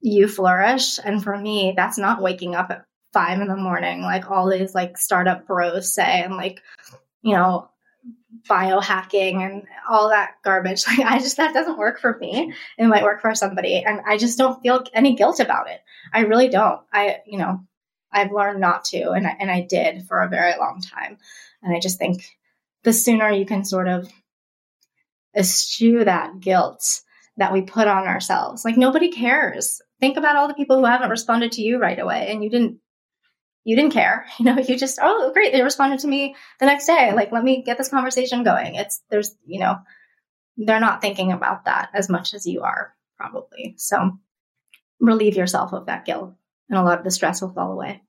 [0.00, 0.98] you flourish.
[1.02, 4.74] And for me, that's not waking up at five in the morning, like all these
[4.74, 6.60] like startup bros say, and like,
[7.22, 7.68] you know,
[8.48, 10.84] biohacking and all that garbage.
[10.88, 12.52] Like I just that doesn't work for me.
[12.78, 15.80] It might work for somebody and I just don't feel any guilt about it.
[16.12, 16.80] I really don't.
[16.92, 17.60] I you know,
[18.12, 21.18] I've learned not to and I, and I did for a very long time.
[21.62, 22.24] And I just think
[22.84, 24.08] the sooner you can sort of
[25.36, 27.00] eschew that guilt
[27.36, 28.64] that we put on ourselves.
[28.64, 29.80] Like nobody cares.
[30.00, 32.78] Think about all the people who haven't responded to you right away and you didn't
[33.68, 34.24] you didn't care.
[34.38, 35.52] You know, you just, oh, great.
[35.52, 37.12] They responded to me the next day.
[37.12, 38.76] Like, let me get this conversation going.
[38.76, 39.76] It's, there's, you know,
[40.56, 43.74] they're not thinking about that as much as you are probably.
[43.76, 44.12] So
[45.00, 46.32] relieve yourself of that guilt
[46.70, 48.00] and a lot of the stress will fall away.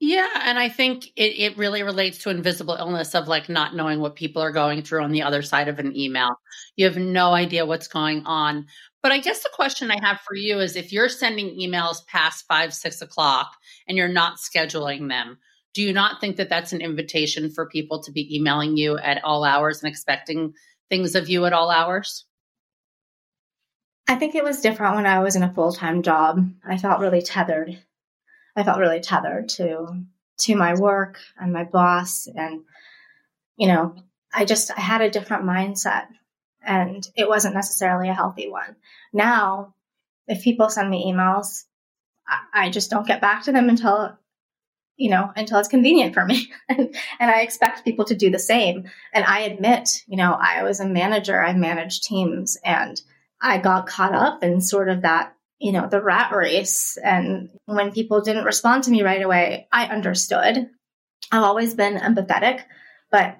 [0.00, 4.00] Yeah, and I think it, it really relates to invisible illness of like not knowing
[4.00, 6.30] what people are going through on the other side of an email.
[6.76, 8.68] You have no idea what's going on.
[9.02, 12.46] But I guess the question I have for you is if you're sending emails past
[12.48, 13.52] five, six o'clock
[13.86, 15.38] and you're not scheduling them,
[15.74, 19.22] do you not think that that's an invitation for people to be emailing you at
[19.22, 20.54] all hours and expecting
[20.88, 22.24] things of you at all hours?
[24.08, 26.40] I think it was different when I was in a full time job.
[26.66, 27.78] I felt really tethered.
[28.56, 30.02] I felt really tethered to
[30.40, 32.62] to my work and my boss, and
[33.56, 33.94] you know,
[34.32, 36.06] I just I had a different mindset,
[36.62, 38.76] and it wasn't necessarily a healthy one.
[39.12, 39.74] Now,
[40.26, 41.64] if people send me emails,
[42.52, 44.18] I, just don't get back to them until
[44.98, 46.50] you know, until it's convenient for me.
[46.68, 46.90] and
[47.20, 48.90] I expect people to do the same.
[49.14, 53.00] And I admit, you know, I was a manager, I managed teams, and
[53.40, 56.98] I got caught up in sort of that, you know, the rat race.
[57.02, 60.68] And when people didn't respond to me right away, I understood.
[61.30, 62.62] I've always been empathetic,
[63.12, 63.38] but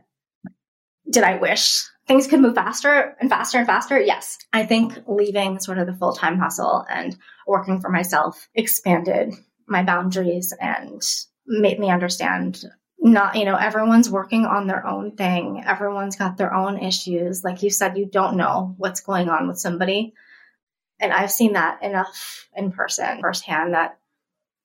[1.11, 4.01] did I wish things could move faster and faster and faster?
[4.01, 4.39] Yes.
[4.53, 7.17] I think leaving sort of the full time hustle and
[7.47, 9.35] working for myself expanded
[9.67, 11.03] my boundaries and
[11.47, 12.65] made me understand
[13.01, 15.63] not, you know, everyone's working on their own thing.
[15.65, 17.45] Everyone's got their own issues.
[17.45, 20.15] Like you said, you don't know what's going on with somebody.
[20.99, 23.99] And I've seen that enough in person firsthand that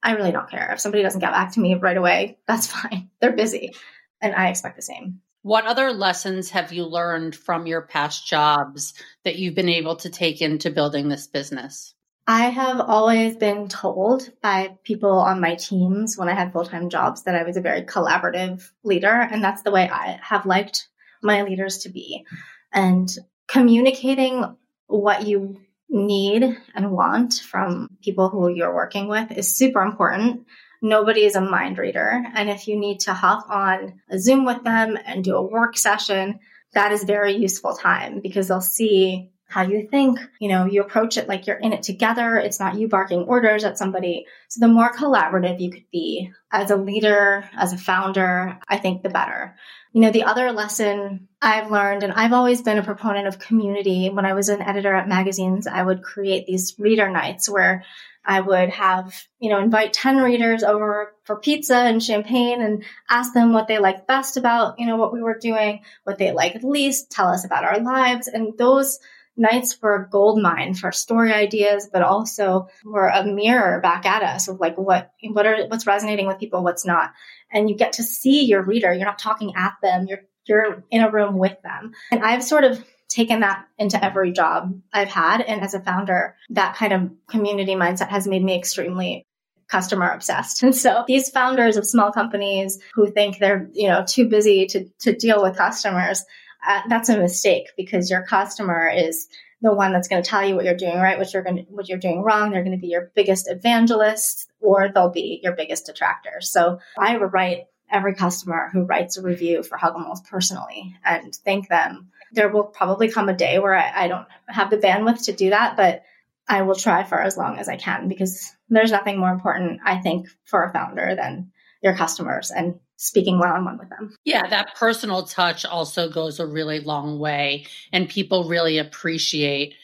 [0.01, 0.71] I really don't care.
[0.73, 3.11] If somebody doesn't get back to me right away, that's fine.
[3.21, 3.73] They're busy.
[4.19, 5.21] And I expect the same.
[5.43, 8.93] What other lessons have you learned from your past jobs
[9.25, 11.93] that you've been able to take into building this business?
[12.25, 16.89] I have always been told by people on my teams when I had full time
[16.89, 19.11] jobs that I was a very collaborative leader.
[19.11, 20.87] And that's the way I have liked
[21.21, 22.25] my leaders to be.
[22.71, 23.09] And
[23.45, 24.45] communicating
[24.87, 30.47] what you need and want from people who you're working with is super important.
[30.83, 32.21] Nobody is a mind reader.
[32.35, 35.77] And if you need to hop on a Zoom with them and do a work
[35.77, 36.39] session,
[36.73, 40.19] that is very useful time because they'll see how you think.
[40.41, 42.35] You know, you approach it like you're in it together.
[42.35, 44.25] It's not you barking orders at somebody.
[44.49, 49.03] So the more collaborative you could be as a leader, as a founder, I think
[49.03, 49.55] the better.
[49.93, 54.09] You know, the other lesson I've learned, and I've always been a proponent of community.
[54.09, 57.85] When I was an editor at magazines, I would create these reader nights where
[58.25, 63.33] I would have, you know, invite 10 readers over for pizza and champagne and ask
[63.33, 66.63] them what they liked best about, you know, what we were doing, what they liked
[66.63, 68.27] least, tell us about our lives.
[68.27, 68.99] And those
[69.35, 74.23] nights were a gold mine for story ideas, but also were a mirror back at
[74.23, 77.11] us of like what what are what's resonating with people, what's not.
[77.51, 78.93] And you get to see your reader.
[78.93, 80.05] You're not talking at them.
[80.07, 81.93] You're you're in a room with them.
[82.11, 85.41] And I've sort of taken that into every job I've had.
[85.41, 89.25] And as a founder, that kind of community mindset has made me extremely
[89.67, 90.63] customer obsessed.
[90.63, 94.89] And so these founders of small companies who think they're, you know, too busy to,
[95.01, 96.23] to deal with customers
[96.65, 99.27] uh, that's a mistake because your customer is
[99.61, 101.63] the one that's going to tell you what you're doing right, what you're going to,
[101.63, 102.51] what you're doing wrong.
[102.51, 106.41] They're going to be your biggest evangelist or they'll be your biggest detractor.
[106.41, 111.69] So I would write every customer who writes a review for Hugimals personally and thank
[111.69, 112.09] them.
[112.33, 115.51] There will probably come a day where I, I don't have the bandwidth to do
[115.51, 116.03] that, but
[116.47, 119.99] I will try for as long as I can because there's nothing more important, I
[120.01, 124.15] think, for a founder than your customers and speaking one on one with them.
[124.23, 127.65] Yeah, that personal touch also goes a really long way.
[127.91, 129.75] And people really appreciate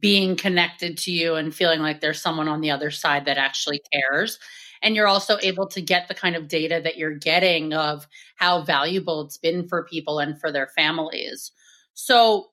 [0.00, 3.80] being connected to you and feeling like there's someone on the other side that actually
[3.92, 4.38] cares.
[4.82, 8.62] And you're also able to get the kind of data that you're getting of how
[8.62, 11.52] valuable it's been for people and for their families.
[12.00, 12.50] So,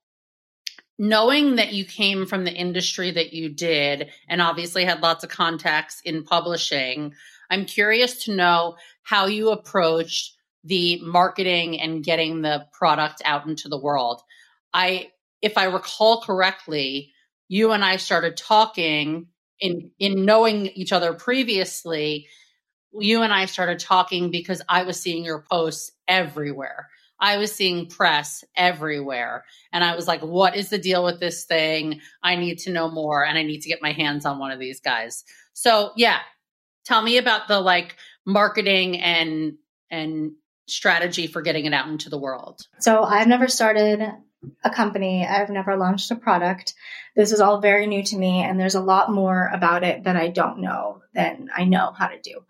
[0.97, 5.29] knowing that you came from the industry that you did and obviously had lots of
[5.29, 7.13] contacts in publishing,
[7.51, 13.67] I'm curious to know how you approached the marketing and getting the product out into
[13.69, 14.23] the world.
[14.73, 15.11] I,
[15.43, 17.13] if I recall correctly,
[17.47, 19.27] you and I started talking
[19.59, 22.27] in in knowing each other previously.
[22.99, 26.89] You and I started talking because I was seeing your posts everywhere.
[27.19, 29.45] I was seeing press everywhere.
[29.71, 32.01] And I was like, what is the deal with this thing?
[32.21, 34.59] I need to know more and I need to get my hands on one of
[34.59, 35.23] these guys.
[35.53, 36.19] So, yeah,
[36.83, 37.95] tell me about the like
[38.25, 39.57] marketing and
[39.89, 40.33] and
[40.67, 42.61] strategy for getting it out into the world?
[42.79, 44.01] So I've never started
[44.63, 45.25] a company.
[45.25, 46.73] I've never launched a product.
[47.15, 50.15] This is all very new to me and there's a lot more about it that
[50.15, 52.41] I don't know than I know how to do.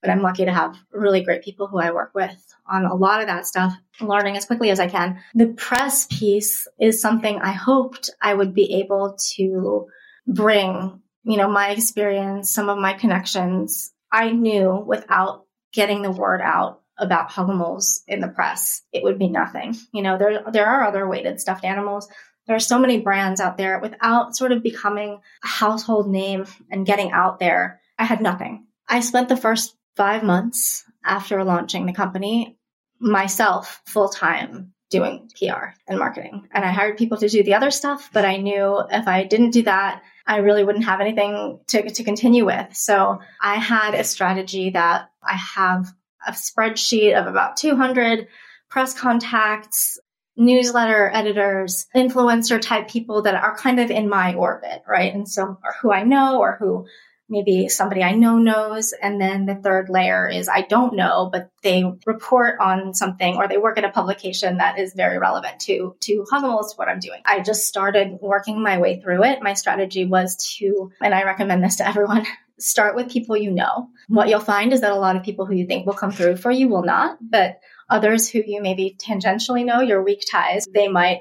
[0.00, 2.36] But I'm lucky to have really great people who I work with
[2.66, 5.20] on a lot of that stuff, learning as quickly as I can.
[5.34, 9.86] The press piece is something I hoped I would be able to
[10.26, 13.92] bring, you know, my experience, some of my connections.
[14.12, 19.28] I knew without getting the word out about Hugimals in the press, it would be
[19.28, 19.76] nothing.
[19.92, 22.08] You know, there there are other weighted stuffed animals.
[22.46, 26.86] There are so many brands out there without sort of becoming a household name and
[26.86, 27.80] getting out there.
[27.98, 28.66] I had nothing.
[28.88, 32.56] I spent the first five months after launching the company
[33.00, 36.48] myself full time doing PR and marketing.
[36.52, 39.50] And I hired people to do the other stuff, but I knew if I didn't
[39.50, 42.74] do that, I really wouldn't have anything to, to continue with.
[42.74, 45.92] So I had a strategy that I have
[46.26, 48.28] a spreadsheet of about 200
[48.70, 49.98] press contacts,
[50.36, 55.12] newsletter editors, influencer type people that are kind of in my orbit, right?
[55.12, 56.86] And so, or who I know or who
[57.28, 58.92] maybe somebody I know knows.
[58.92, 63.48] And then the third layer is I don't know, but they report on something or
[63.48, 67.20] they work at a publication that is very relevant to, to Hugimals, what I'm doing.
[67.24, 69.42] I just started working my way through it.
[69.42, 72.24] My strategy was to, and I recommend this to everyone,
[72.58, 73.88] start with people you know.
[74.08, 76.36] What you'll find is that a lot of people who you think will come through
[76.36, 80.88] for you will not, but others who you maybe tangentially know, your weak ties, they
[80.88, 81.20] might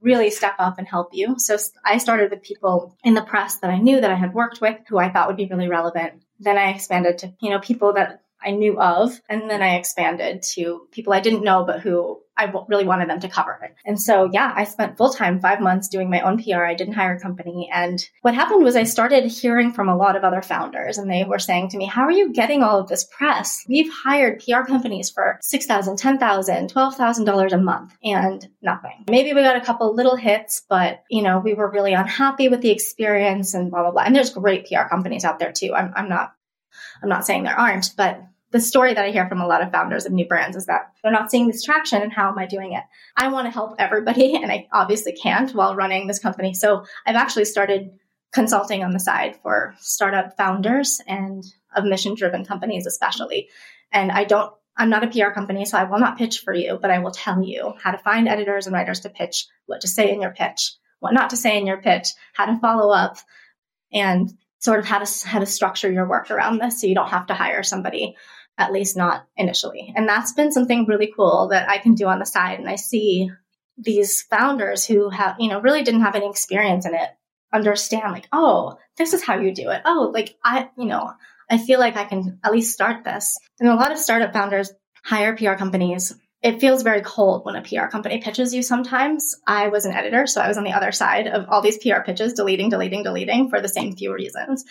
[0.00, 1.36] really step up and help you.
[1.38, 4.60] So I started with people in the press that I knew that I had worked
[4.60, 6.22] with who I thought would be really relevant.
[6.40, 9.20] Then I expanded to, you know, people that I knew of.
[9.28, 13.20] And then I expanded to people I didn't know, but who I really wanted them
[13.20, 13.74] to cover it.
[13.84, 16.64] And so, yeah, I spent full time five months doing my own PR.
[16.64, 17.70] I didn't hire a company.
[17.72, 21.24] And what happened was I started hearing from a lot of other founders and they
[21.24, 23.62] were saying to me, how are you getting all of this press?
[23.68, 29.04] We've hired PR companies for $6,000, $10,000, $12,000 a month and nothing.
[29.10, 32.62] Maybe we got a couple little hits, but you know, we were really unhappy with
[32.62, 34.02] the experience and blah, blah, blah.
[34.02, 35.74] And there's great PR companies out there too.
[35.74, 36.34] I'm, I'm not,
[37.02, 38.22] I'm not saying there aren't, but
[38.52, 40.92] the story that I hear from a lot of founders of new brands is that
[41.02, 42.84] they're not seeing this traction and how am I doing it?
[43.16, 46.54] I want to help everybody and I obviously can't while running this company.
[46.54, 47.90] So I've actually started
[48.32, 51.44] consulting on the side for startup founders and
[51.74, 53.48] of mission driven companies, especially.
[53.90, 56.78] And I don't, I'm not a PR company, so I will not pitch for you,
[56.80, 59.88] but I will tell you how to find editors and writers to pitch, what to
[59.88, 63.18] say in your pitch, what not to say in your pitch, how to follow up,
[63.92, 64.32] and
[64.62, 67.26] sort of how to how to structure your work around this so you don't have
[67.26, 68.16] to hire somebody
[68.62, 69.92] at least not initially.
[69.94, 72.58] And that's been something really cool that I can do on the side.
[72.58, 73.30] And I see
[73.76, 77.10] these founders who have, you know, really didn't have any experience in it
[77.52, 79.82] understand like, oh, this is how you do it.
[79.84, 81.12] Oh, like I, you know,
[81.50, 83.38] I feel like I can at least start this.
[83.60, 84.72] And a lot of startup founders
[85.04, 86.14] hire PR companies.
[86.42, 89.36] It feels very cold when a PR company pitches you sometimes.
[89.46, 92.00] I was an editor, so I was on the other side of all these PR
[92.04, 94.64] pitches, deleting, deleting, deleting for the same few reasons,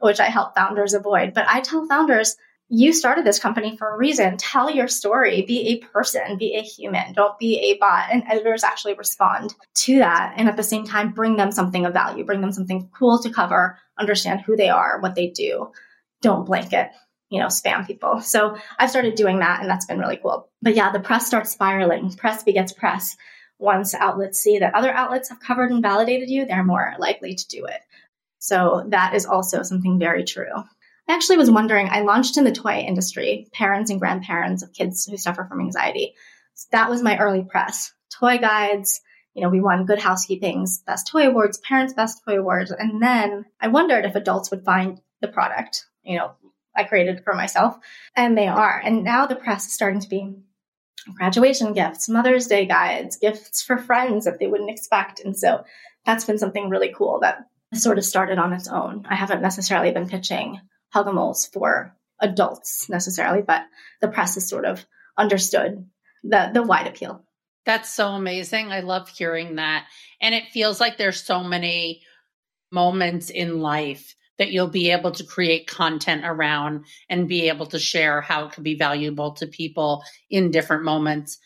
[0.00, 1.34] which I help founders avoid.
[1.34, 2.36] But I tell founders,
[2.68, 4.36] you started this company for a reason.
[4.38, 5.42] Tell your story.
[5.42, 6.36] Be a person.
[6.36, 7.12] Be a human.
[7.12, 8.08] Don't be a bot.
[8.10, 10.34] And editors actually respond to that.
[10.36, 12.24] And at the same time, bring them something of value.
[12.24, 13.78] Bring them something cool to cover.
[13.98, 15.70] Understand who they are, what they do.
[16.22, 16.90] Don't blanket,
[17.30, 18.20] you know, spam people.
[18.20, 20.50] So I've started doing that, and that's been really cool.
[20.60, 22.12] But yeah, the press starts spiraling.
[22.16, 23.16] Press begets press.
[23.58, 27.48] Once outlets see that other outlets have covered and validated you, they're more likely to
[27.48, 27.80] do it.
[28.38, 30.52] So that is also something very true.
[31.08, 35.06] I actually was wondering, I launched in the toy industry, parents and grandparents of kids
[35.06, 36.14] who suffer from anxiety.
[36.54, 37.92] So that was my early press.
[38.10, 39.00] Toy guides,
[39.34, 42.70] you know, we won Good Housekeeping's Best Toy Awards, Parents' Best Toy Awards.
[42.70, 46.32] And then I wondered if adults would find the product, you know,
[46.74, 47.78] I created for myself.
[48.16, 48.80] And they are.
[48.84, 50.34] And now the press is starting to be
[51.14, 55.20] graduation gifts, Mother's Day guides, gifts for friends that they wouldn't expect.
[55.20, 55.64] And so
[56.04, 59.06] that's been something really cool that sort of started on its own.
[59.08, 60.60] I haven't necessarily been pitching
[60.94, 63.62] Hugimals for adults necessarily, but
[64.00, 64.84] the press has sort of
[65.16, 65.88] understood
[66.22, 67.24] the the wide appeal.
[67.64, 68.70] That's so amazing.
[68.70, 69.86] I love hearing that.
[70.20, 72.02] And it feels like there's so many
[72.70, 77.78] moments in life that you'll be able to create content around and be able to
[77.78, 81.38] share how it could be valuable to people in different moments.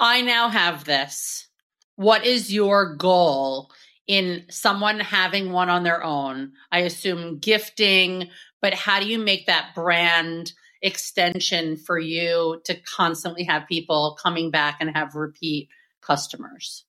[0.00, 1.48] I now have this.
[1.96, 3.70] What is your goal
[4.06, 6.52] in someone having one on their own?
[6.72, 8.30] I assume gifting,
[8.60, 10.52] but how do you make that brand
[10.82, 15.68] extension for you to constantly have people coming back and have repeat
[16.00, 16.84] customers?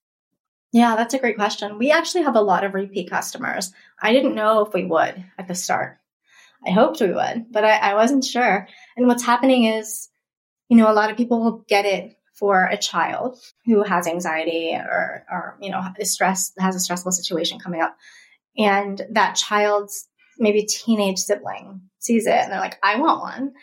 [0.71, 1.79] Yeah, that's a great question.
[1.79, 3.71] We actually have a lot of repeat customers.
[3.99, 5.97] I didn't know if we would at the start.
[6.65, 8.67] I hoped we would, but I, I wasn't sure.
[8.95, 10.09] And what's happening is,
[10.67, 14.73] you know, a lot of people will get it for a child who has anxiety
[14.75, 17.97] or, or you know, is stressed, has a stressful situation coming up.
[18.57, 20.08] And that child's
[20.39, 23.53] maybe teenage sibling sees it and they're like, I want one.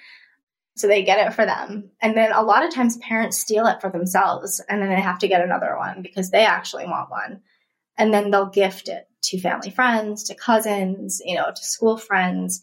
[0.77, 1.91] So they get it for them.
[2.03, 5.19] And then a lot of times parents steal it for themselves and then they have
[5.21, 7.41] to get another one because they actually want one.
[7.97, 12.63] And then they'll gift it to family friends, to cousins, you know, to school friends.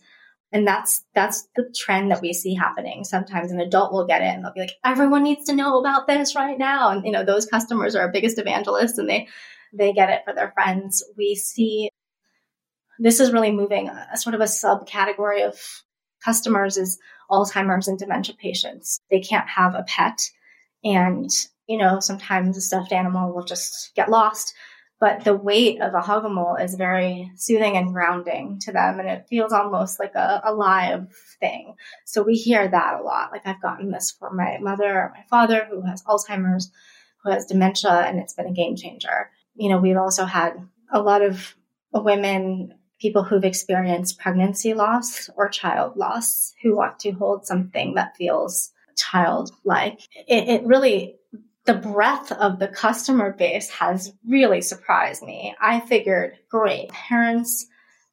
[0.51, 3.03] And that's that's the trend that we see happening.
[3.03, 6.05] Sometimes an adult will get it and they'll be like, everyone needs to know about
[6.05, 6.91] this right now.
[6.91, 9.27] And you know, those customers are our biggest evangelists and they
[9.73, 11.03] they get it for their friends.
[11.17, 11.89] We see
[13.03, 15.59] this is really moving a sort of a subcategory of
[16.23, 16.99] customers is
[17.29, 19.01] Alzheimer's and dementia patients.
[19.11, 20.21] They can't have a pet.
[20.85, 21.29] And,
[21.67, 24.53] you know, sometimes a stuffed animal will just get lost.
[25.01, 28.99] But the weight of a Hugimal is very soothing and grounding to them.
[28.99, 31.75] And it feels almost like a, a live thing.
[32.05, 33.33] So we hear that a lot.
[33.33, 36.71] Like I've gotten this for my mother or my father who has Alzheimer's,
[37.21, 39.29] who has dementia, and it's been a game changer.
[39.55, 40.53] You know, we've also had
[40.89, 41.53] a lot of
[41.93, 48.15] women people who've experienced pregnancy loss or child loss who want to hold something that
[48.15, 49.99] feels childlike.
[50.25, 51.17] It, it really,
[51.65, 55.53] the breadth of the customer base has really surprised me.
[55.59, 57.67] I figured, great, parents,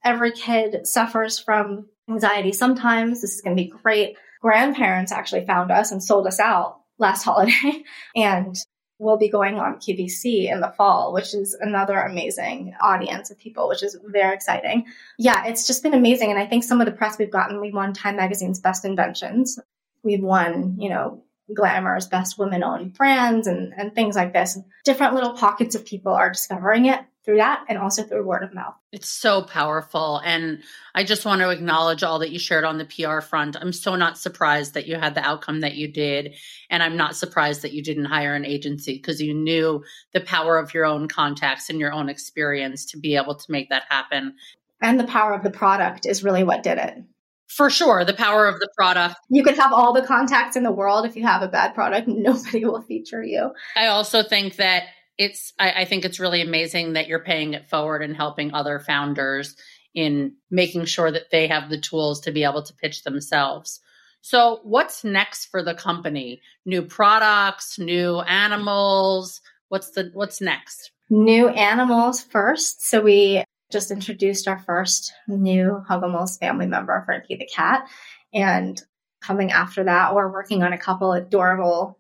[0.05, 3.21] every kid suffers from anxiety sometimes.
[3.21, 4.17] This is going to be great.
[4.43, 7.85] Grandparents actually found us and sold us out last holiday.
[8.17, 8.57] and
[9.01, 13.69] will be going on QVC in the fall, which is another amazing audience of people,
[13.69, 14.85] which is very exciting.
[15.19, 16.31] Yeah, it's just been amazing.
[16.31, 19.59] And I think some of the press we've gotten, we won Time Magazine's Best Inventions.
[20.03, 24.59] We've won, you know, Glamour's Best Women Owned Brands and, and things like this.
[24.85, 28.55] Different little pockets of people are discovering it through that and also through word of
[28.55, 28.75] mouth.
[28.93, 30.21] It's so powerful.
[30.25, 30.63] And
[30.95, 33.57] I just want to acknowledge all that you shared on the PR front.
[33.61, 36.35] I'm so not surprised that you had the outcome that you did.
[36.71, 40.59] And I'm not surprised that you didn't hire an agency because you knew the power
[40.59, 44.35] of your own contacts and your own experience to be able to make that happen.
[44.81, 47.05] And the power of the product is really what did it.
[47.49, 49.17] For sure, the power of the product.
[49.29, 51.05] You could have all the contacts in the world.
[51.05, 53.51] If you have a bad product, nobody will feature you.
[53.77, 54.85] I also think that
[55.21, 58.81] it's I, I, think it's really amazing that you're paying it forward and helping other
[58.81, 59.55] founders
[59.95, 63.81] in making sure that they have the tools to be able to pitch themselves.
[64.23, 66.41] So what's next for the company?
[66.65, 69.43] New products new animals?
[69.69, 70.91] What's the what's next?
[71.11, 72.83] New animals first.
[72.89, 77.87] So we just introduced our first new Hugimals family member frankie the cat.
[78.33, 78.81] And
[79.21, 82.00] coming after that we're working on a couple adorable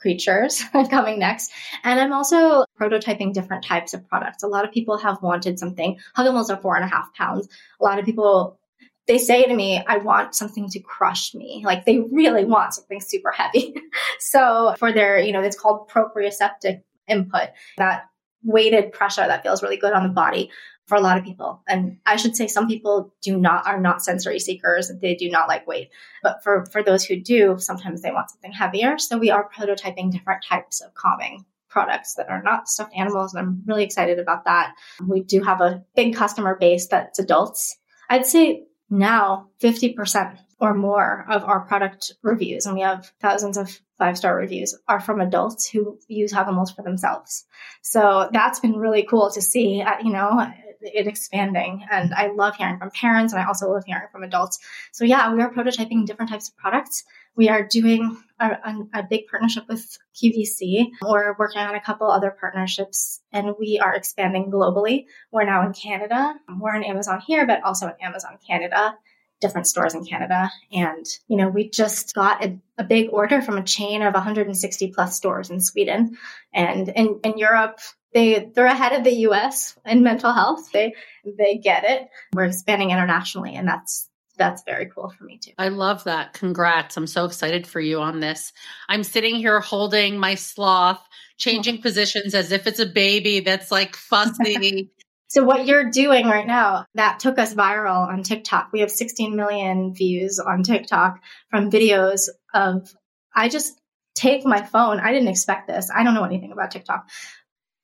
[0.00, 1.50] creatures coming next.
[1.84, 4.42] And I'm also prototyping different types of products.
[4.42, 5.98] A lot of people have wanted something.
[6.16, 7.48] Hugimals are four and a half pounds.
[7.80, 8.58] A lot of people
[9.06, 11.62] they say to me, I want something to crush me.
[11.64, 13.74] Like they really want something super heavy.
[14.20, 18.04] so for their, you know, it's called proprioceptive input, that
[18.44, 20.50] weighted pressure that feels really good on the body
[20.88, 21.62] for a lot of people.
[21.68, 24.90] And I should say some people do not are not sensory seekers.
[25.00, 25.90] They do not like weight.
[26.22, 28.98] But for, for those who do, sometimes they want something heavier.
[28.98, 33.34] So we are prototyping different types of calming products that are not stuffed animals.
[33.34, 34.74] And I'm really excited about that.
[35.06, 37.76] We do have a big customer base that's adults.
[38.08, 43.78] I'd say now 50% or more of our product reviews, and we have thousands of
[43.98, 47.44] five star reviews, are from adults who use Hugimals for themselves.
[47.82, 49.82] So that's been really cool to see.
[49.82, 50.50] Uh, you know,
[50.94, 51.84] it expanding.
[51.90, 54.58] And I love hearing from parents and I also love hearing from adults.
[54.92, 57.04] So yeah, we are prototyping different types of products.
[57.36, 58.56] We are doing a,
[58.94, 60.88] a, big partnership with QVC.
[61.02, 65.06] We're working on a couple other partnerships and we are expanding globally.
[65.30, 66.34] We're now in Canada.
[66.58, 68.96] We're in Amazon here, but also in Amazon Canada
[69.40, 70.50] different stores in Canada.
[70.72, 74.88] And, you know, we just got a, a, big order from a chain of 160
[74.88, 76.16] plus stores in Sweden.
[76.52, 77.78] And in, in Europe,
[78.12, 80.70] they they're ahead of the US in mental health.
[80.72, 80.94] They
[81.24, 82.08] they get it.
[82.32, 85.50] We're expanding internationally and that's that's very cool for me too.
[85.58, 86.32] I love that.
[86.32, 86.96] Congrats.
[86.96, 88.52] I'm so excited for you on this.
[88.88, 91.02] I'm sitting here holding my sloth,
[91.36, 94.90] changing positions as if it's a baby that's like fussy.
[95.28, 98.70] so what you're doing right now, that took us viral on TikTok.
[98.72, 102.94] We have 16 million views on TikTok from videos of
[103.34, 103.78] I just
[104.14, 105.00] take my phone.
[105.00, 105.90] I didn't expect this.
[105.94, 107.08] I don't know anything about TikTok.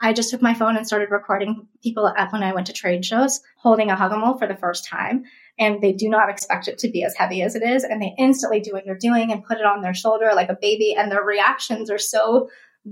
[0.00, 3.04] I just took my phone and started recording people at when I went to trade
[3.04, 5.24] shows holding a Hugimal for the first time.
[5.58, 7.84] And they do not expect it to be as heavy as it is.
[7.84, 10.58] And they instantly do what you're doing and put it on their shoulder like a
[10.60, 10.94] baby.
[10.98, 12.50] And their reactions are so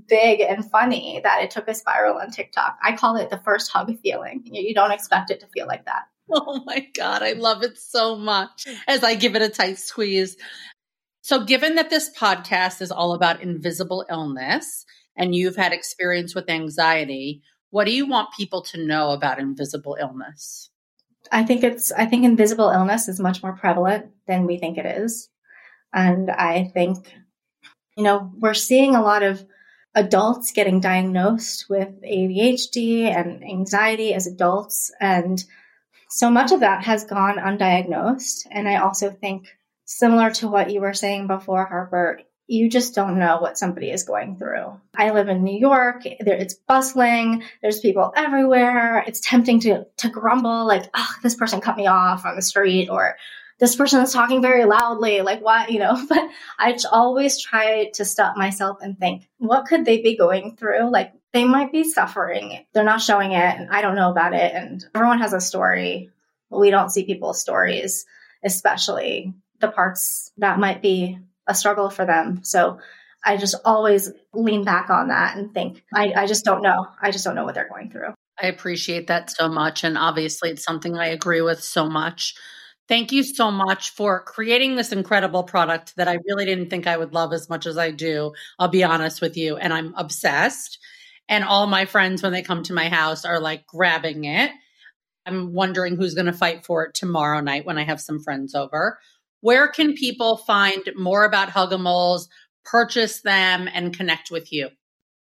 [0.08, 2.78] big and funny that it took a spiral on TikTok.
[2.82, 4.42] I call it the first hug feeling.
[4.44, 6.02] You don't expect it to feel like that.
[6.34, 7.22] Oh my God.
[7.22, 10.36] I love it so much as I give it a tight squeeze.
[11.20, 14.86] So, given that this podcast is all about invisible illness,
[15.16, 19.96] and you've had experience with anxiety, what do you want people to know about invisible
[20.00, 20.70] illness?
[21.30, 24.86] I think it's I think invisible illness is much more prevalent than we think it
[24.86, 25.28] is.
[25.92, 27.14] And I think,
[27.96, 29.44] you know, we're seeing a lot of
[29.94, 34.90] adults getting diagnosed with ADHD and anxiety as adults.
[35.00, 35.42] And
[36.08, 38.46] so much of that has gone undiagnosed.
[38.50, 39.48] And I also think,
[39.84, 42.20] similar to what you were saying before, Harper,
[42.52, 44.78] you just don't know what somebody is going through.
[44.94, 46.02] I live in New York.
[46.20, 47.44] There, it's bustling.
[47.62, 49.02] There's people everywhere.
[49.06, 52.90] It's tempting to to grumble, like, "Oh, this person cut me off on the street,"
[52.90, 53.16] or
[53.58, 55.94] "This person is talking very loudly." Like, what you know?
[56.08, 56.28] But
[56.58, 60.90] I always try to stop myself and think, what could they be going through?
[60.90, 62.66] Like, they might be suffering.
[62.74, 64.52] They're not showing it, and I don't know about it.
[64.54, 66.10] And everyone has a story.
[66.50, 68.04] We don't see people's stories,
[68.44, 72.44] especially the parts that might be a struggle for them.
[72.44, 72.78] So
[73.24, 76.86] I just always lean back on that and think, I, I just don't know.
[77.00, 78.14] I just don't know what they're going through.
[78.40, 79.84] I appreciate that so much.
[79.84, 82.34] And obviously, it's something I agree with so much.
[82.88, 86.96] Thank you so much for creating this incredible product that I really didn't think I
[86.96, 88.32] would love as much as I do.
[88.58, 89.56] I'll be honest with you.
[89.56, 90.78] And I'm obsessed.
[91.28, 94.50] And all my friends, when they come to my house, are like grabbing it.
[95.24, 98.56] I'm wondering who's going to fight for it tomorrow night when I have some friends
[98.56, 98.98] over.
[99.42, 102.28] Where can people find more about Hugimals,
[102.64, 104.70] purchase them, and connect with you?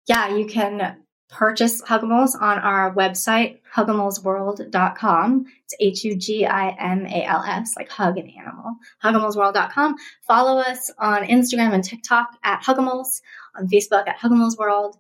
[0.07, 0.99] Yeah, you can
[1.29, 5.47] purchase Hugimals on our website, hugimalsworld.com.
[5.65, 8.77] It's H U G I M A L S, like hug an animal.
[9.03, 9.97] Hugimalsworld.com.
[10.29, 13.21] Follow us on Instagram and TikTok at Hugimals,
[13.57, 14.95] on Facebook at Hugimalsworld.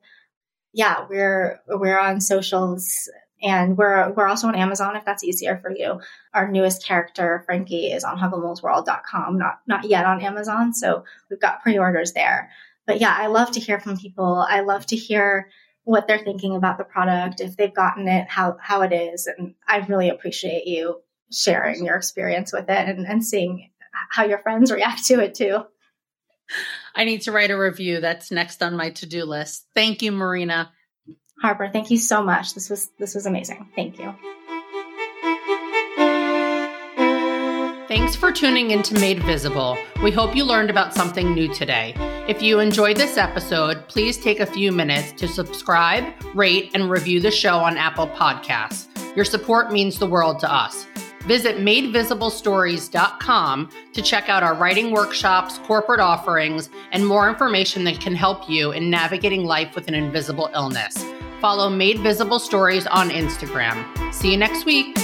[0.73, 3.09] Yeah, we're we're on socials
[3.45, 6.01] and we're we're also on Amazon if that's easier for you.
[6.32, 10.72] Our newest character, Frankie, is on HugimalsWorld.com, not not yet on Amazon.
[10.72, 12.51] So we've got pre-orders there.
[12.86, 14.45] But yeah, I love to hear from people.
[14.49, 15.51] I love to hear
[15.84, 19.26] what they're thinking about the product, if they've gotten it, how how it is.
[19.26, 23.70] And I really appreciate you sharing your experience with it and, and seeing
[24.11, 25.64] how your friends react to it too.
[26.95, 28.01] I need to write a review.
[28.01, 29.66] That's next on my to-do list.
[29.74, 30.72] Thank you, Marina.
[31.45, 32.55] Harper, thank you so much.
[32.55, 33.68] This was this was amazing.
[33.76, 34.14] Thank you.
[37.86, 39.76] Thanks for tuning into Made Visible.
[40.03, 41.92] We hope you learned about something new today.
[42.26, 47.20] If you enjoyed this episode, please take a few minutes to subscribe, rate, and review
[47.20, 48.88] the show on Apple Podcasts.
[49.14, 50.86] Your support means the world to us.
[51.26, 58.14] Visit madevisiblestories.com to check out our writing workshops, corporate offerings, and more information that can
[58.14, 61.05] help you in navigating life with an invisible illness.
[61.45, 63.84] Follow Made Visible Stories on Instagram.
[64.14, 65.04] See you next week.